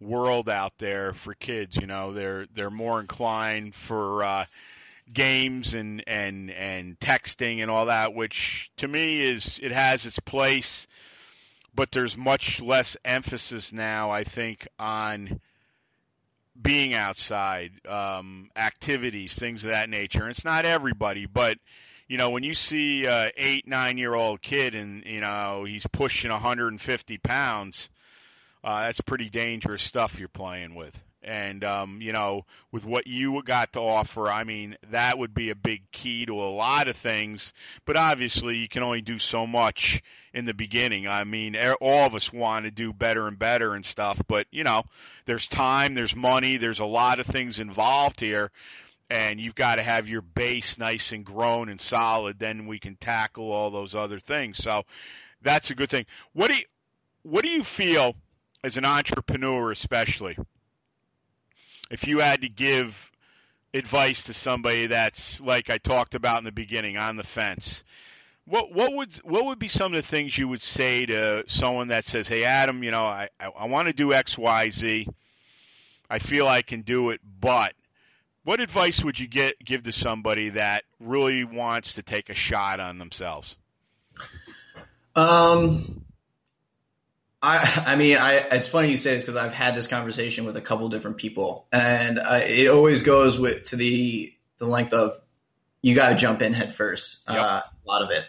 [0.00, 2.12] world out there for kids you know?
[2.12, 4.46] They're they're more inclined for uh,
[5.12, 10.18] games and and and texting and all that, which to me is it has its
[10.20, 10.86] place,
[11.74, 15.40] but there's much less emphasis now, I think, on
[16.60, 20.22] being outside, um, activities, things of that nature.
[20.22, 21.58] And it's not everybody, but
[22.08, 25.86] you know, when you see a eight, nine year old kid and you know he's
[25.86, 27.88] pushing 150 pounds,
[28.64, 31.02] uh, that's pretty dangerous stuff you're playing with.
[31.24, 35.50] And um, you know, with what you got to offer, I mean, that would be
[35.50, 37.52] a big key to a lot of things.
[37.84, 40.02] But obviously, you can only do so much
[40.34, 41.06] in the beginning.
[41.06, 44.20] I mean, all of us want to do better and better and stuff.
[44.26, 44.82] But you know,
[45.26, 48.50] there's time, there's money, there's a lot of things involved here.
[49.10, 52.38] And you've got to have your base nice and grown and solid.
[52.38, 54.56] Then we can tackle all those other things.
[54.56, 54.84] So
[55.42, 56.06] that's a good thing.
[56.32, 56.64] What do you,
[57.22, 58.14] what do you feel
[58.64, 60.38] as an entrepreneur, especially?
[61.90, 63.10] If you had to give
[63.74, 67.84] advice to somebody that's like I talked about in the beginning on the fence,
[68.44, 71.88] what what would what would be some of the things you would say to someone
[71.88, 75.08] that says, "Hey, Adam, you know, I I, I want to do X, Y, Z.
[76.08, 77.74] I feel I can do it, but."
[78.44, 82.80] What advice would you get give to somebody that really wants to take a shot
[82.80, 83.56] on themselves?
[85.14, 86.04] Um,
[87.42, 90.56] I, I mean, I, it's funny you say this because I've had this conversation with
[90.56, 95.14] a couple different people, and I, it always goes with to the the length of
[95.82, 97.24] you got to jump in head first.
[97.28, 97.36] Yep.
[97.36, 98.24] Uh, a lot of it.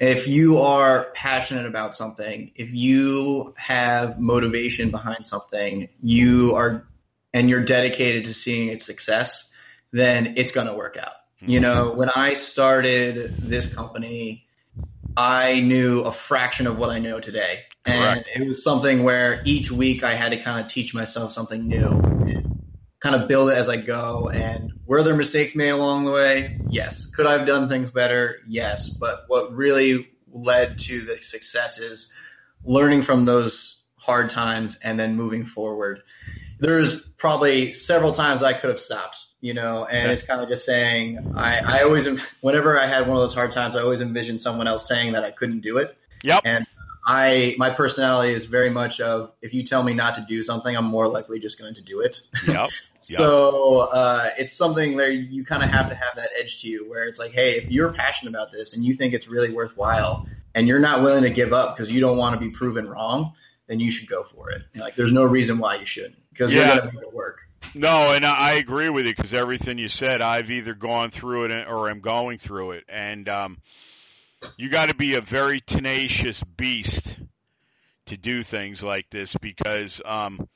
[0.00, 6.86] If you are passionate about something, if you have motivation behind something, you are,
[7.32, 9.52] and you're dedicated to seeing its success,
[9.92, 11.12] then it's going to work out.
[11.42, 11.50] Mm-hmm.
[11.50, 14.45] You know, when I started this company,
[15.16, 17.60] I knew a fraction of what I know today.
[17.84, 21.66] And it was something where each week I had to kind of teach myself something
[21.66, 22.52] new and
[23.00, 24.28] kind of build it as I go.
[24.30, 26.52] And were there mistakes made along the way?
[26.68, 27.06] Yes.
[27.06, 28.38] Could I have done things better?
[28.46, 28.96] Yes.
[29.00, 32.12] But what really led to the success is
[32.64, 36.02] learning from those hard times and then moving forward.
[36.58, 40.64] There's probably several times I could have stopped, you know, and it's kind of just
[40.64, 42.08] saying, I, I always,
[42.40, 45.24] whenever I had one of those hard times, I always envisioned someone else saying that
[45.24, 45.96] I couldn't do it.
[46.22, 46.42] Yep.
[46.44, 46.66] And
[47.06, 50.76] I my personality is very much of if you tell me not to do something,
[50.76, 52.20] I'm more likely just going to do it.
[52.48, 52.70] Yep.
[52.98, 56.90] so uh, it's something where you kind of have to have that edge to you,
[56.90, 60.26] where it's like, hey, if you're passionate about this and you think it's really worthwhile,
[60.54, 63.34] and you're not willing to give up because you don't want to be proven wrong,
[63.68, 64.62] then you should go for it.
[64.74, 66.76] Like, there's no reason why you shouldn't because yeah.
[66.76, 67.40] going to make it work.
[67.74, 71.68] No, and I agree with you because everything you said, I've either gone through it
[71.68, 73.58] or am going through it, and um,
[74.56, 77.16] you got to be a very tenacious beast
[78.06, 80.48] to do things like this because, um,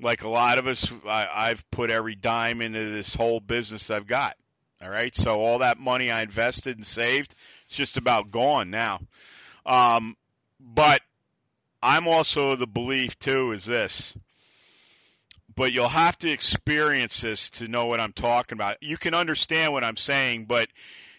[0.00, 4.06] like a lot of us, I, I've put every dime into this whole business I've
[4.06, 4.36] got.
[4.82, 9.00] All right, so all that money I invested and saved, it's just about gone now.
[9.64, 10.16] Um,
[10.60, 11.00] but
[11.82, 14.14] I'm also the belief too is this.
[15.56, 18.76] But you'll have to experience this to know what I'm talking about.
[18.82, 20.68] You can understand what I'm saying, but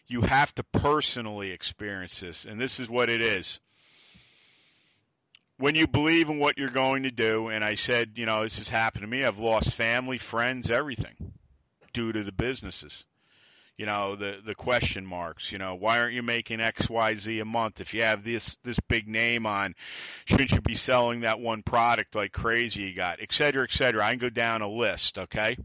[0.08, 2.46] you have to personally experience this.
[2.46, 3.60] And this is what it is.
[5.58, 8.60] When you believe in what you're going to do, and I said, you know, this
[8.60, 11.34] has happened to me, I've lost family, friends, everything
[11.94, 13.06] due to the businesses.
[13.78, 17.80] You know, the the question marks, you know, why aren't you making XYZ a month
[17.80, 19.76] if you have this this big name on?
[20.26, 24.04] Shouldn't you be selling that one product like crazy you got, et cetera, et cetera.
[24.04, 25.58] I can go down a list, okay?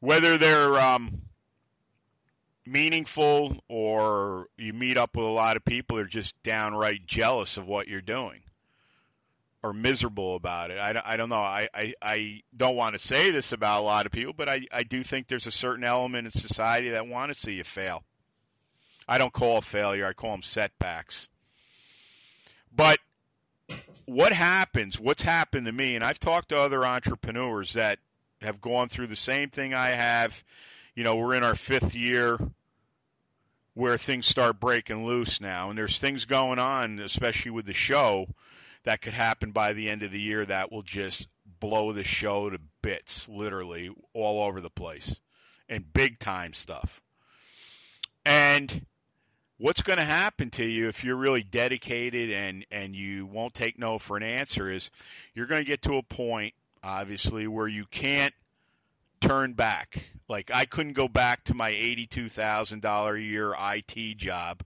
[0.00, 1.22] Whether they're um,
[2.66, 7.58] meaningful or you meet up with a lot of people who are just downright jealous
[7.58, 8.40] of what you're doing
[9.62, 10.78] or miserable about it.
[10.78, 11.36] I, I don't know.
[11.36, 14.66] I, I, I don't want to say this about a lot of people, but I,
[14.72, 18.04] I do think there's a certain element in society that want to see you fail.
[19.08, 21.28] I don't call failure, I call them setbacks.
[22.74, 22.98] But
[24.04, 27.98] what happens, what's happened to me, and I've talked to other entrepreneurs that
[28.40, 30.42] have gone through the same thing I have.
[30.94, 32.38] You know, we're in our fifth year
[33.74, 38.26] where things start breaking loose now, and there's things going on, especially with the show,
[38.84, 41.26] that could happen by the end of the year that will just
[41.60, 45.16] blow the show to bits, literally all over the place,
[45.68, 47.00] and big time stuff.
[48.24, 48.84] And
[49.58, 53.78] what's going to happen to you if you're really dedicated and and you won't take
[53.78, 54.90] no for an answer is
[55.34, 58.34] you're going to get to a point obviously where you can't
[59.20, 60.04] turn back.
[60.28, 64.62] Like I couldn't go back to my $82,000 a year IT job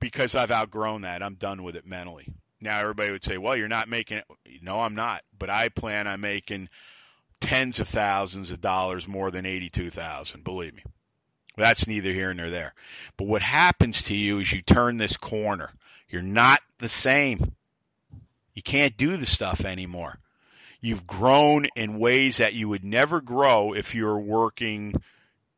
[0.00, 1.22] because I've outgrown that.
[1.22, 2.28] I'm done with it mentally.
[2.62, 4.24] Now everybody would say, "Well, you're not making it."
[4.62, 5.22] No, I'm not.
[5.38, 6.68] But I plan on making
[7.40, 10.84] tens of thousands of dollars more than 82,000, believe me.
[11.56, 12.72] That's neither here nor there.
[13.16, 15.70] But what happens to you is you turn this corner.
[16.08, 17.54] You're not the same.
[18.54, 20.18] You can't do the stuff anymore.
[20.80, 24.94] You've grown in ways that you would never grow if you were working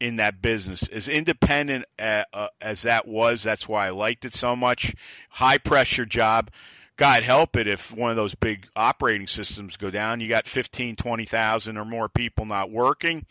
[0.00, 0.86] in that business.
[0.88, 4.94] As independent uh, uh, as that was, that's why I liked it so much.
[5.30, 6.50] High pressure job.
[6.96, 10.96] God help it if one of those big operating systems go down, you got 15,
[10.96, 13.26] 20,000 or more people not working.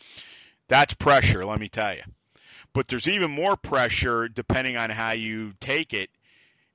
[0.67, 2.03] That's pressure, let me tell you.
[2.73, 6.09] But there's even more pressure depending on how you take it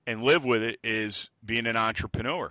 [0.06, 2.50] and live with it is being an entrepreneur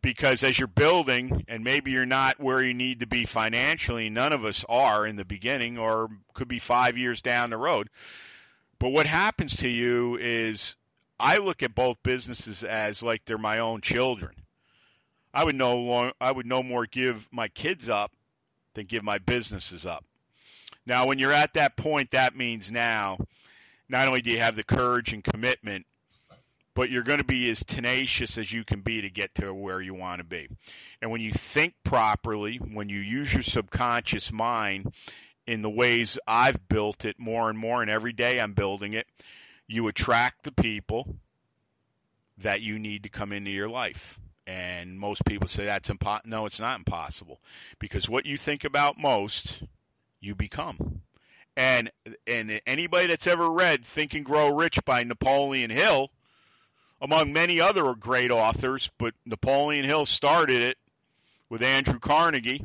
[0.00, 4.32] because as you're building and maybe you're not where you need to be financially none
[4.32, 7.88] of us are in the beginning or could be 5 years down the road
[8.78, 10.76] but what happens to you is
[11.18, 14.32] I look at both businesses as like they're my own children
[15.32, 18.12] I would no long, I would no more give my kids up
[18.74, 20.04] than give my businesses up
[20.86, 23.18] now when you're at that point that means now
[23.88, 25.86] not only do you have the courage and commitment
[26.74, 29.80] but you're going to be as tenacious as you can be to get to where
[29.80, 30.48] you want to be.
[31.00, 34.92] And when you think properly, when you use your subconscious mind
[35.46, 39.06] in the ways I've built it more and more, and every day I'm building it,
[39.66, 41.16] you attract the people
[42.38, 44.18] that you need to come into your life.
[44.46, 46.30] And most people say that's impossible.
[46.30, 47.40] No, it's not impossible
[47.78, 49.62] because what you think about most,
[50.20, 51.00] you become.
[51.56, 51.90] And
[52.26, 56.10] and anybody that's ever read Think and Grow Rich by Napoleon Hill,
[57.00, 60.76] among many other great authors, but Napoleon Hill started it
[61.48, 62.64] with Andrew Carnegie,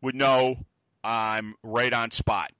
[0.00, 0.56] would know
[1.04, 2.50] I'm right on spot.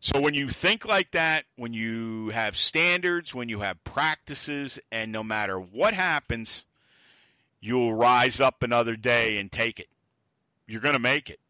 [0.00, 5.12] So when you think like that, when you have standards, when you have practices, and
[5.12, 6.64] no matter what happens,
[7.60, 9.88] you'll rise up another day and take it.
[10.66, 11.40] You're going to make it.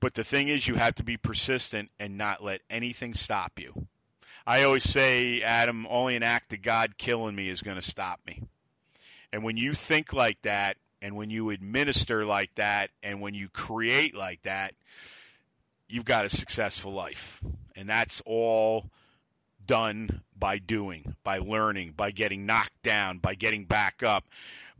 [0.00, 3.86] But the thing is, you have to be persistent and not let anything stop you.
[4.46, 8.20] I always say, Adam, only an act of God killing me is going to stop
[8.26, 8.42] me.
[9.32, 13.48] And when you think like that, and when you administer like that, and when you
[13.48, 14.74] create like that,
[15.92, 17.40] you've got a successful life.
[17.76, 18.86] And that's all
[19.66, 24.24] done by doing, by learning, by getting knocked down, by getting back up,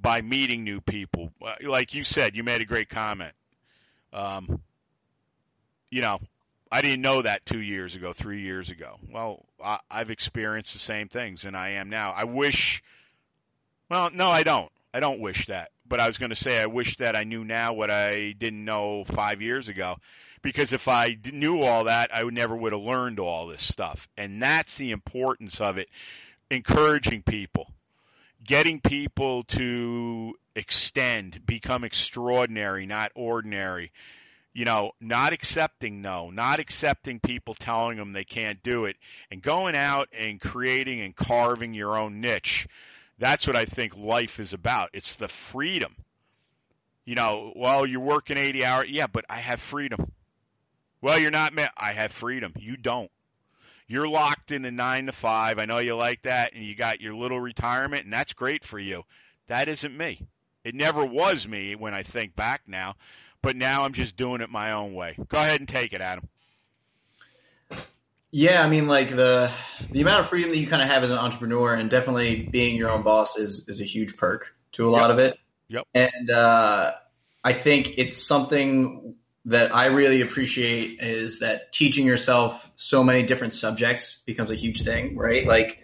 [0.01, 1.31] by meeting new people.
[1.63, 3.35] Like you said, you made a great comment.
[4.13, 4.61] Um,
[5.91, 6.19] you know,
[6.71, 8.97] I didn't know that two years ago, three years ago.
[9.11, 12.13] Well, I, I've experienced the same things, and I am now.
[12.13, 12.83] I wish.
[13.91, 14.73] Well, no, I don't.
[14.95, 15.71] I don't wish that.
[15.87, 18.65] But I was going to say I wish that I knew now what I didn't
[18.65, 19.97] know five years ago,
[20.43, 24.09] because if I knew all that, I would never would have learned all this stuff.
[24.17, 25.89] And that's the importance of it.
[26.51, 27.71] Encouraging people,
[28.45, 33.93] getting people to extend, become extraordinary, not ordinary
[34.55, 38.97] you know, not accepting no, not accepting people telling them they can't do it,
[39.31, 42.69] and going out and creating and carving your own niche.
[43.19, 44.91] That's what I think life is about.
[44.93, 45.95] It's the freedom.
[47.05, 48.87] You know, well, you're working 80 hours.
[48.91, 50.13] Yeah, but I have freedom.
[51.03, 51.67] Well, you're not, me.
[51.77, 52.55] I have freedom.
[52.57, 53.11] You don't.
[53.87, 55.59] You're locked in a nine to five.
[55.59, 58.79] I know you like that, and you got your little retirement, and that's great for
[58.79, 59.03] you.
[59.49, 60.27] That isn't me.
[60.65, 62.95] It never was me when I think back now
[63.43, 65.17] but now I'm just doing it my own way.
[65.29, 66.29] Go ahead and take it, Adam.
[68.31, 69.51] Yeah, I mean, like the
[69.91, 72.77] the amount of freedom that you kind of have as an entrepreneur, and definitely being
[72.77, 75.39] your own boss is is a huge perk to a lot of it.
[75.69, 75.87] Yep.
[75.93, 76.93] And uh,
[77.45, 79.17] I think it's something
[79.47, 84.83] that I really appreciate is that teaching yourself so many different subjects becomes a huge
[84.83, 85.47] thing, right?
[85.47, 85.81] Like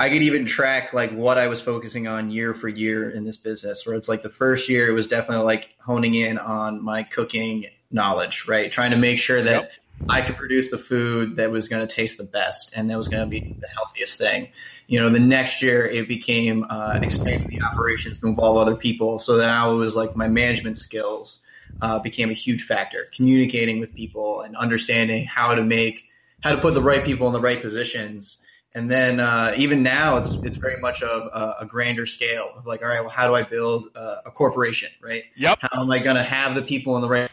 [0.00, 3.36] I could even track like what I was focusing on year for year in this
[3.36, 3.86] business.
[3.86, 7.66] Where it's like the first year it was definitely like honing in on my cooking
[7.90, 8.72] knowledge, right?
[8.72, 9.72] Trying to make sure that yep.
[10.08, 13.08] I could produce the food that was going to taste the best and that was
[13.08, 14.48] going to be the healthiest thing.
[14.86, 19.18] You know, the next year it became uh, expanding the operations to involve other people.
[19.18, 21.40] So now it was like my management skills
[21.80, 26.04] uh, became a huge factor, communicating with people and understanding how to make
[26.40, 28.38] how to put the right people in the right positions
[28.76, 32.66] and then uh, even now, it's it's very much a, a, a, grander scale of
[32.66, 35.22] like, all right, well, how do I build a, a corporation, right?
[35.34, 35.60] Yep.
[35.62, 37.30] How am I going to have the people in the right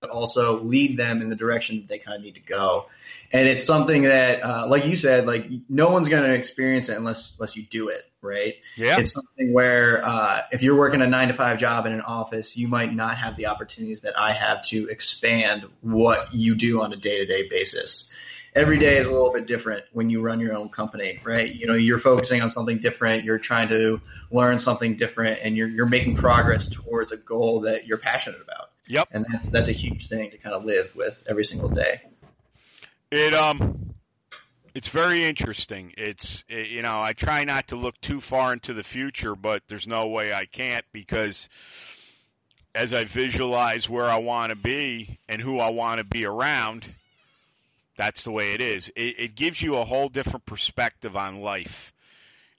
[0.00, 2.86] but also lead them in the direction that they kind of need to go.
[3.32, 6.96] And it's something that, uh, like you said, like no one's going to experience it
[6.96, 8.54] unless unless you do it, right?
[8.76, 8.98] Yeah.
[8.98, 12.56] It's something where uh, if you're working a nine to five job in an office,
[12.56, 16.92] you might not have the opportunities that I have to expand what you do on
[16.92, 18.10] a day to day basis.
[18.52, 21.54] Every day is a little bit different when you run your own company, right?
[21.54, 24.00] You know, you're focusing on something different, you're trying to
[24.32, 28.70] learn something different, and you're you're making progress towards a goal that you're passionate about.
[28.88, 29.08] Yep.
[29.12, 32.02] And that's that's a huge thing to kind of live with every single day.
[33.12, 33.89] It um,
[34.74, 35.94] it's very interesting.
[35.96, 39.62] It's it, you know I try not to look too far into the future, but
[39.68, 41.48] there's no way I can't because
[42.74, 46.86] as I visualize where I want to be and who I want to be around,
[47.96, 48.88] that's the way it is.
[48.94, 51.92] It, it gives you a whole different perspective on life.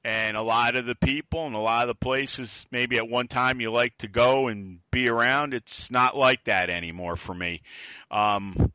[0.04, 3.28] And a lot of the people and a lot of the places maybe at one
[3.28, 7.62] time you like to go and be around, it's not like that anymore for me.
[8.10, 8.74] Um,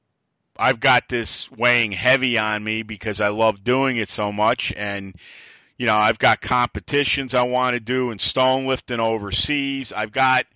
[0.59, 5.15] I've got this weighing heavy on me because I love doing it so much and
[5.79, 9.93] you know, I've got competitions I want to do in stone lifting overseas.
[9.93, 10.47] I've got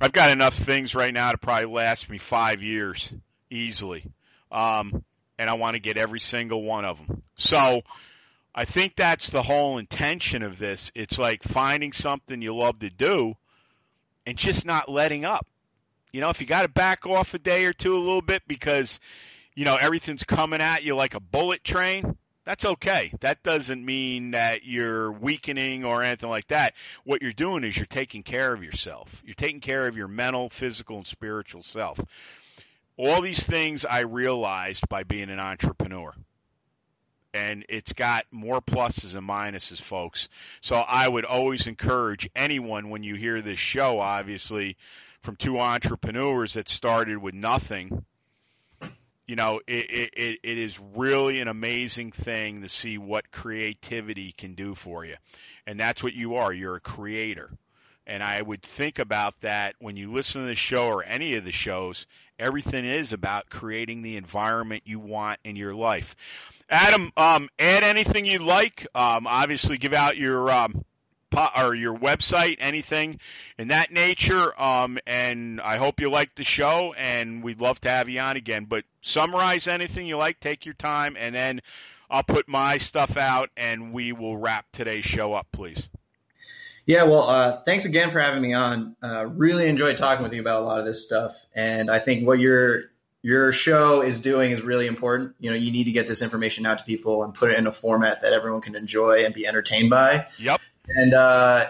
[0.00, 3.12] I've got enough things right now to probably last me 5 years
[3.50, 4.04] easily.
[4.50, 5.04] Um
[5.38, 7.22] and I want to get every single one of them.
[7.36, 7.82] So,
[8.58, 10.90] I think that's the whole intention of this.
[10.94, 13.34] It's like finding something you love to do
[14.24, 15.46] and just not letting up.
[16.12, 18.42] You know, if you got to back off a day or two a little bit
[18.46, 19.00] because,
[19.54, 23.12] you know, everything's coming at you like a bullet train, that's okay.
[23.20, 26.74] That doesn't mean that you're weakening or anything like that.
[27.04, 29.22] What you're doing is you're taking care of yourself.
[29.26, 31.98] You're taking care of your mental, physical, and spiritual self.
[32.96, 36.14] All these things I realized by being an entrepreneur
[37.36, 40.28] and it's got more pluses and minuses, folks.
[40.62, 44.76] So I would always encourage anyone when you hear this show, obviously,
[45.26, 48.04] from two entrepreneurs that started with nothing.
[49.26, 54.54] You know, it, it, it is really an amazing thing to see what creativity can
[54.54, 55.16] do for you.
[55.66, 56.52] And that's what you are.
[56.52, 57.50] You're a creator.
[58.06, 61.44] And I would think about that when you listen to the show or any of
[61.44, 62.06] the shows.
[62.38, 66.14] Everything is about creating the environment you want in your life.
[66.70, 68.86] Adam, um, add anything you'd like.
[68.94, 70.84] Um, obviously, give out your um,
[71.34, 73.20] or your website, anything
[73.58, 74.60] in that nature.
[74.60, 78.36] Um, and I hope you like the show, and we'd love to have you on
[78.36, 78.64] again.
[78.64, 80.40] But summarize anything you like.
[80.40, 81.60] Take your time, and then
[82.10, 85.88] I'll put my stuff out, and we will wrap today's show up, please.
[86.86, 88.94] Yeah, well, uh, thanks again for having me on.
[89.02, 92.26] Uh, really enjoyed talking with you about a lot of this stuff, and I think
[92.26, 92.90] what your
[93.22, 95.34] your show is doing is really important.
[95.40, 97.66] You know, you need to get this information out to people and put it in
[97.66, 100.28] a format that everyone can enjoy and be entertained by.
[100.38, 100.60] Yep.
[100.88, 101.66] And uh,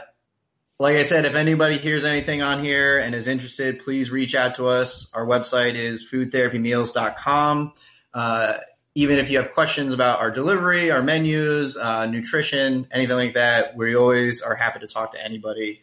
[0.78, 4.56] like I said, if anybody hears anything on here and is interested, please reach out
[4.56, 5.10] to us.
[5.14, 7.72] Our website is foodtherapymeals.com.
[8.12, 8.58] Uh,
[8.94, 13.76] even if you have questions about our delivery, our menus, uh, nutrition, anything like that,
[13.76, 15.82] we always are happy to talk to anybody.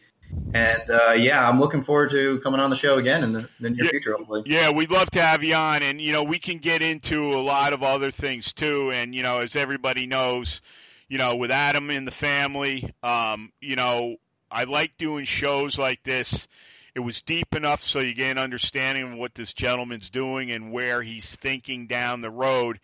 [0.52, 3.70] And uh, yeah, I'm looking forward to coming on the show again in the, the
[3.70, 3.90] near Yeah.
[3.90, 4.42] future, hopefully.
[4.46, 7.38] Yeah, we'd love to have you on, and you know we can get into a
[7.42, 8.90] lot of other things too.
[8.90, 10.60] And you know, as everybody knows,
[11.14, 14.16] you know, with Adam in the family, um, you know,
[14.50, 16.48] I like doing shows like this.
[16.92, 20.72] It was deep enough so you get an understanding of what this gentleman's doing and
[20.72, 22.80] where he's thinking down the road.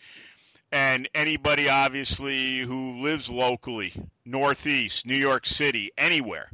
[0.70, 3.92] And anybody, obviously, who lives locally,
[4.24, 6.52] Northeast, New York City, anywhere,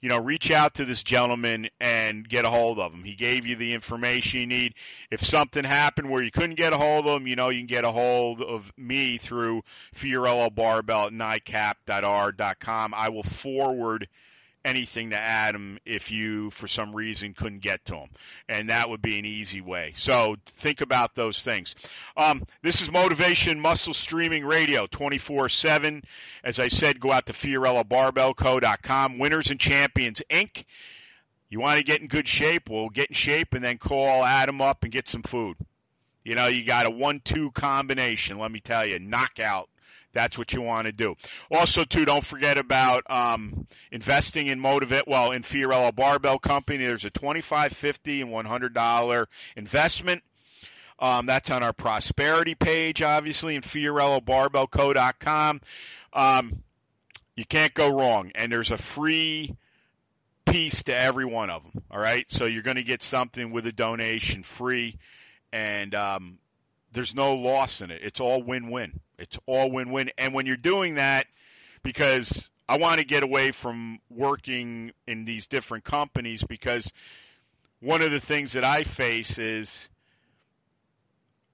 [0.00, 3.02] you know, reach out to this gentleman and get a hold of him.
[3.02, 4.74] He gave you the information you need.
[5.10, 7.66] If something happened where you couldn't get a hold of him, you know, you can
[7.66, 9.62] get a hold of me through
[9.94, 12.94] Fiorillo Barbell at NICAP.R.com.
[12.94, 14.08] I will forward
[14.68, 18.08] anything to Adam if you, for some reason, couldn't get to him.
[18.48, 19.92] And that would be an easy way.
[19.96, 21.74] So think about those things.
[22.16, 26.02] Um, this is Motivation Muscle Streaming Radio 24 7.
[26.44, 29.18] As I said, go out to FiorilloBarbellCo.com.
[29.18, 30.64] Winners and Champions Inc.
[31.50, 32.68] You want to get in good shape?
[32.68, 35.56] Well, get in shape and then call Adam up and get some food.
[36.24, 39.70] You know, you got a one two combination, let me tell you, knockout.
[40.12, 41.14] That's what you want to do.
[41.50, 45.06] Also, too, don't forget about um, investing in Motivate.
[45.06, 50.22] Well, in Fiorillo Barbell Company, there's a $25, 50 and one hundred dollar investment.
[50.98, 55.60] Um, that's on our prosperity page, obviously, in FiorilloBarbellCo.com.
[56.12, 56.62] Um,
[57.36, 59.54] you can't go wrong, and there's a free
[60.44, 61.84] piece to every one of them.
[61.90, 64.98] All right, so you're going to get something with a donation free,
[65.52, 66.38] and um,
[66.98, 68.00] there's no loss in it.
[68.02, 68.98] It's all win-win.
[69.20, 70.10] It's all win-win.
[70.18, 71.28] And when you're doing that,
[71.84, 76.90] because I want to get away from working in these different companies, because
[77.78, 79.88] one of the things that I face is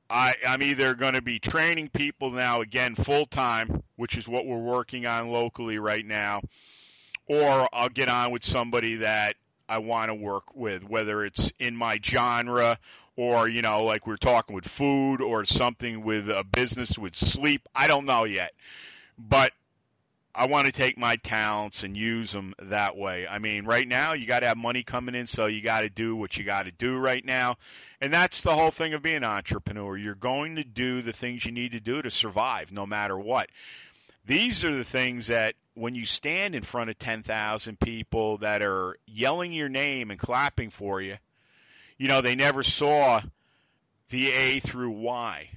[0.08, 4.46] I, I'm either going to be training people now again full time, which is what
[4.46, 6.40] we're working on locally right now,
[7.26, 9.36] or I'll get on with somebody that
[9.68, 12.78] I want to work with, whether it's in my genre
[13.16, 17.68] or, you know, like we're talking with food or something with a business with sleep.
[17.74, 18.52] I don't know yet.
[19.18, 19.52] But
[20.34, 23.26] I want to take my talents and use them that way.
[23.28, 25.88] I mean, right now you got to have money coming in, so you got to
[25.88, 27.56] do what you got to do right now.
[28.00, 29.96] And that's the whole thing of being an entrepreneur.
[29.96, 33.48] You're going to do the things you need to do to survive no matter what.
[34.26, 38.96] These are the things that when you stand in front of 10,000 people that are
[39.06, 41.16] yelling your name and clapping for you,
[41.98, 43.20] you know, they never saw
[44.10, 45.50] the A through Y.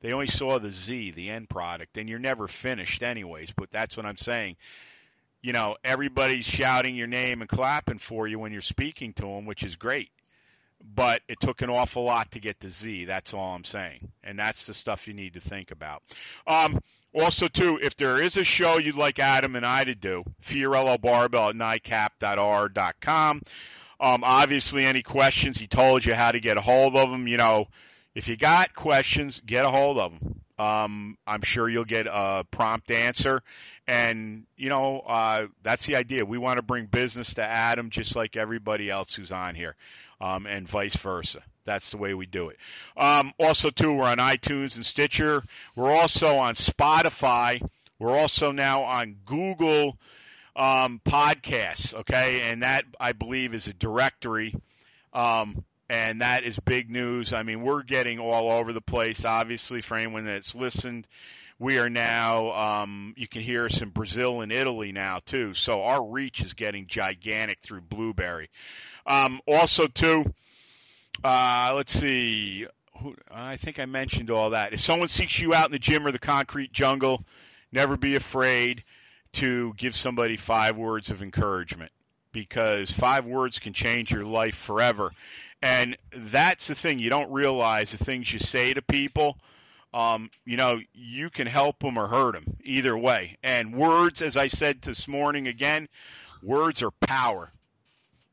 [0.00, 3.96] They only saw the Z, the end product, and you're never finished anyways, but that's
[3.96, 4.56] what I'm saying.
[5.42, 9.46] You know, everybody's shouting your name and clapping for you when you're speaking to them,
[9.46, 10.10] which is great.
[10.94, 13.06] But it took an awful lot to get to Z.
[13.06, 14.12] That's all I'm saying.
[14.22, 16.02] And that's the stuff you need to think about.
[16.46, 16.80] Um,
[17.14, 21.00] also, too, if there is a show you'd like Adam and I to do, Fiorillo
[21.00, 23.42] Barbell at NICAP.R.com.
[24.00, 27.26] Um, obviously, any questions, he told you how to get a hold of him.
[27.28, 27.68] You know,
[28.14, 30.40] if you got questions, get a hold of him.
[30.58, 33.42] Um, I'm sure you'll get a prompt answer.
[33.86, 36.24] And, you know, uh, that's the idea.
[36.24, 39.76] We want to bring business to Adam just like everybody else who's on here
[40.20, 41.40] um, and vice versa.
[41.64, 42.56] That's the way we do it.
[42.96, 45.42] Um, also, too, we're on iTunes and Stitcher.
[45.74, 47.66] We're also on Spotify.
[47.98, 49.98] We're also now on Google
[50.56, 51.94] um, podcasts.
[51.94, 54.54] Okay, and that I believe is a directory,
[55.12, 57.32] um, and that is big news.
[57.32, 59.24] I mean, we're getting all over the place.
[59.24, 61.06] Obviously, for anyone that's listened,
[61.58, 62.52] we are now.
[62.52, 65.54] Um, you can hear us in Brazil and Italy now too.
[65.54, 68.48] So our reach is getting gigantic through Blubrry.
[69.06, 70.24] Um, also, too,
[71.22, 72.66] uh, let's see.
[73.30, 74.72] I think I mentioned all that.
[74.72, 77.22] If someone seeks you out in the gym or the concrete jungle,
[77.70, 78.82] never be afraid
[79.36, 81.92] to give somebody five words of encouragement
[82.32, 85.10] because five words can change your life forever.
[85.62, 86.98] And that's the thing.
[86.98, 89.38] You don't realize the things you say to people.
[89.92, 93.38] Um, you know, you can help them or hurt them either way.
[93.42, 95.88] And words, as I said this morning again,
[96.42, 97.50] words are power.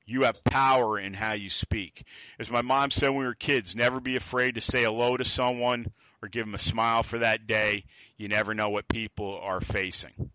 [0.06, 2.04] You have power in how you speak.
[2.39, 5.26] As my mom said when we were kids, never be afraid to say hello to
[5.26, 5.91] someone
[6.22, 7.86] or give them a smile for that day.
[8.18, 10.32] You never know what people are facing.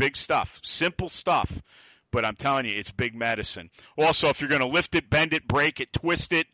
[0.00, 1.62] Big stuff, simple stuff,
[2.10, 3.70] but I'm telling you, it's big medicine.
[3.98, 6.46] Also, if you're going to lift it, bend it, break it, twist it,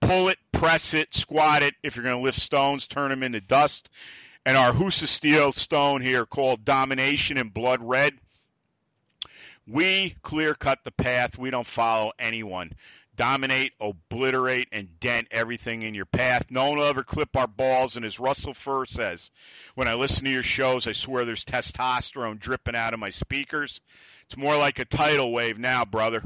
[0.00, 1.74] pull it, press it, squat it.
[1.82, 3.88] If you're going to lift stones, turn them into dust.
[4.44, 8.12] And our Husafell stone here called Domination in Blood Red
[9.70, 11.38] we clear cut the path.
[11.38, 12.72] We don't follow anyone.
[13.20, 16.46] Dominate, obliterate, and dent everything in your path.
[16.48, 17.96] No one will ever clip our balls.
[17.96, 19.30] And as Russell Furr says,
[19.74, 23.82] when I listen to your shows, I swear there's testosterone dripping out of my speakers.
[24.24, 26.24] It's more like a tidal wave now, brother.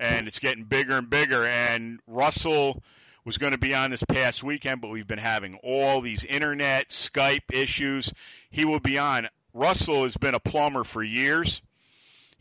[0.00, 1.44] And it's getting bigger and bigger.
[1.44, 2.82] And Russell
[3.26, 6.88] was going to be on this past weekend, but we've been having all these internet,
[6.88, 8.10] Skype issues.
[8.48, 9.28] He will be on.
[9.52, 11.60] Russell has been a plumber for years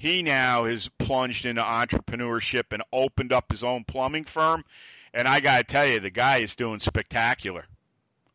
[0.01, 4.65] he now has plunged into entrepreneurship and opened up his own plumbing firm.
[5.13, 7.65] And I got to tell you, the guy is doing spectacular.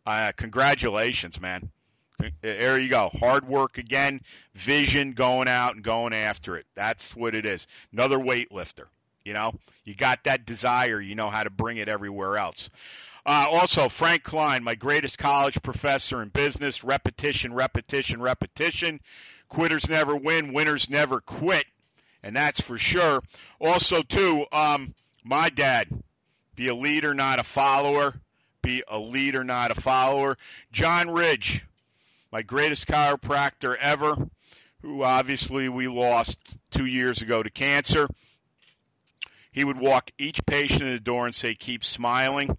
[0.07, 1.73] Uh, congratulations, man.
[2.41, 3.11] There you go.
[3.19, 4.21] Hard work again,
[4.55, 6.67] vision, going out and going after it.
[6.77, 7.67] That's what it is.
[7.93, 8.85] Another weightlifter.
[9.25, 9.53] You know,
[9.85, 12.71] you got that desire, you know how to bring it everywhere else.
[13.27, 19.01] Uh, also, Frank Klein, my greatest college professor in business, repetition, repetition, repetition.
[19.49, 21.67] Quitters never win, winners never quit,
[22.23, 23.23] and that's for sure.
[23.61, 25.89] Also, too, um, my dad,
[26.57, 28.15] be a leader, not a follower.
[28.63, 30.37] Be a leader, not a follower.
[30.73, 31.65] John Ridge,
[32.33, 34.17] my greatest chiropractor ever,
[34.83, 36.39] who obviously we lost
[36.73, 38.09] two years ago to cancer.
[39.53, 42.59] He would walk each patient in the door and say, Keep smiling.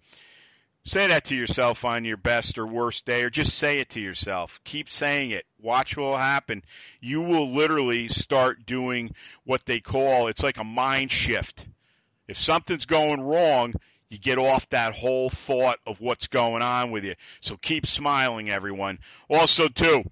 [0.88, 4.00] Say that to yourself on your best or worst day, or just say it to
[4.00, 4.58] yourself.
[4.64, 5.44] Keep saying it.
[5.60, 6.62] Watch what will happen.
[6.98, 11.66] You will literally start doing what they call it's like a mind shift.
[12.26, 13.74] If something's going wrong,
[14.08, 17.16] you get off that whole thought of what's going on with you.
[17.42, 18.98] So keep smiling, everyone.
[19.28, 20.04] Also, too,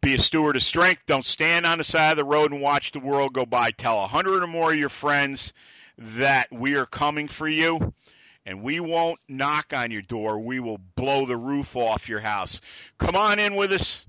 [0.00, 1.02] be a steward of strength.
[1.08, 3.72] Don't stand on the side of the road and watch the world go by.
[3.72, 5.52] Tell a hundred or more of your friends
[5.98, 7.92] that we are coming for you
[8.48, 10.38] and we won't knock on your door.
[10.40, 12.62] We will blow the roof off your house.
[12.96, 14.06] Come on in with us.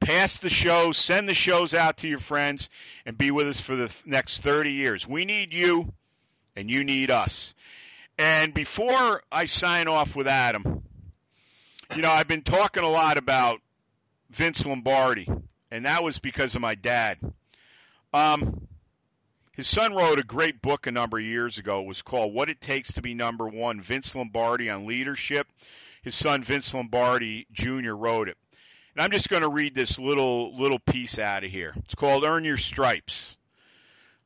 [0.00, 2.68] Pass the show, send the shows out to your friends,
[3.06, 5.08] and be with us for the next 30 years.
[5.08, 5.94] We need you,
[6.54, 7.54] and you need us.
[8.18, 10.82] And before I sign off with Adam,
[11.96, 13.60] You know, I've been talking a lot about
[14.30, 15.26] Vince Lombardi,
[15.70, 17.18] and that was because of my dad.
[18.12, 18.68] Um,
[19.60, 21.80] his son wrote a great book a number of years ago.
[21.80, 25.46] It was called What It Takes to Be Number One Vince Lombardi on Leadership.
[26.00, 28.38] His son, Vince Lombardi Jr., wrote it.
[28.94, 31.74] And I'm just going to read this little little piece out of here.
[31.84, 33.36] It's called Earn Your Stripes.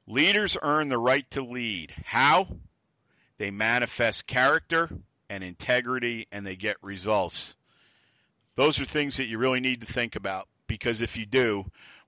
[0.07, 1.93] Leaders earn the right to lead.
[2.05, 2.47] How?
[3.39, 4.89] They manifest character
[5.29, 7.57] and integrity and they get results.
[8.55, 11.65] Those are things that you really need to think about because if you do,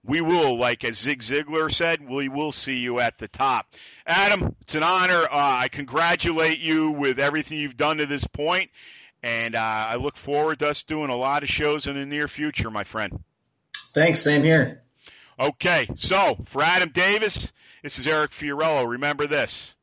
[0.06, 3.66] we will, like as Zig Ziglar said, we will see you at the top.
[4.06, 5.24] Adam, it's an honor.
[5.24, 8.70] Uh, I congratulate you with everything you've done to this point,
[9.22, 12.28] and uh, I look forward to us doing a lot of shows in the near
[12.28, 13.22] future, my friend.
[13.94, 14.20] Thanks.
[14.20, 14.82] Same here.
[15.38, 17.52] Okay, so for Adam Davis,
[17.82, 18.88] this is Eric Fiorillo.
[18.88, 19.76] Remember this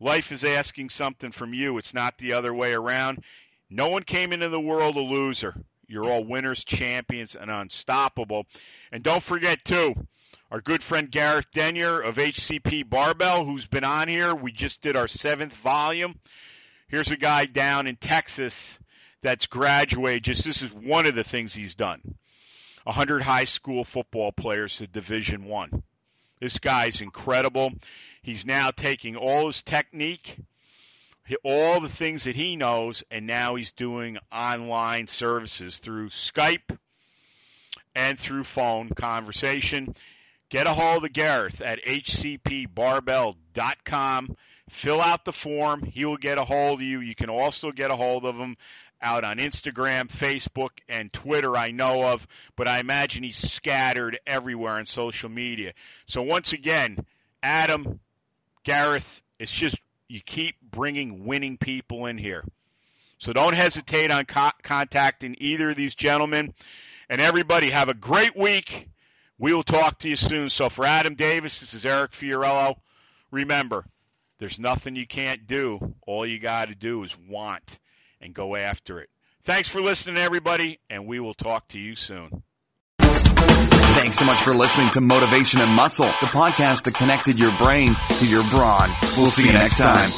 [0.00, 3.22] life is asking something from you, it's not the other way around.
[3.68, 5.54] No one came into the world a loser.
[5.90, 8.46] You're all winners, champions, and unstoppable.
[8.92, 9.94] And don't forget, too,
[10.50, 14.32] our good friend Gareth Denyer of HCP Barbell, who's been on here.
[14.32, 16.14] We just did our seventh volume.
[16.86, 18.78] Here's a guy down in Texas
[19.22, 20.22] that's graduated.
[20.22, 22.00] Just this is one of the things he's done.
[22.84, 25.82] 100 high school football players to Division One.
[26.40, 27.72] This guy's incredible.
[28.22, 30.36] He's now taking all his technique
[31.44, 36.76] all the things that he knows, and now he's doing online services through Skype
[37.94, 39.94] and through phone conversation.
[40.48, 44.36] Get a hold of Gareth at hcpbarbell.com.
[44.68, 45.82] Fill out the form.
[45.82, 47.00] He will get a hold of you.
[47.00, 48.56] You can also get a hold of him
[49.02, 52.26] out on Instagram, Facebook, and Twitter, I know of,
[52.56, 55.72] but I imagine he's scattered everywhere on social media.
[56.06, 56.98] So once again,
[57.42, 58.00] Adam,
[58.62, 59.78] Gareth, it's just
[60.10, 62.44] you keep bringing winning people in here.
[63.18, 66.52] So don't hesitate on co- contacting either of these gentlemen.
[67.08, 68.88] And everybody, have a great week.
[69.38, 70.50] We will talk to you soon.
[70.50, 72.76] So for Adam Davis, this is Eric Fiorillo.
[73.30, 73.84] Remember,
[74.38, 75.94] there's nothing you can't do.
[76.06, 77.78] All you got to do is want
[78.20, 79.10] and go after it.
[79.44, 82.42] Thanks for listening, everybody, and we will talk to you soon.
[84.00, 87.94] Thanks so much for listening to Motivation and Muscle, the podcast that connected your brain
[88.18, 88.90] to your brawn.
[89.18, 90.10] We'll see you next time.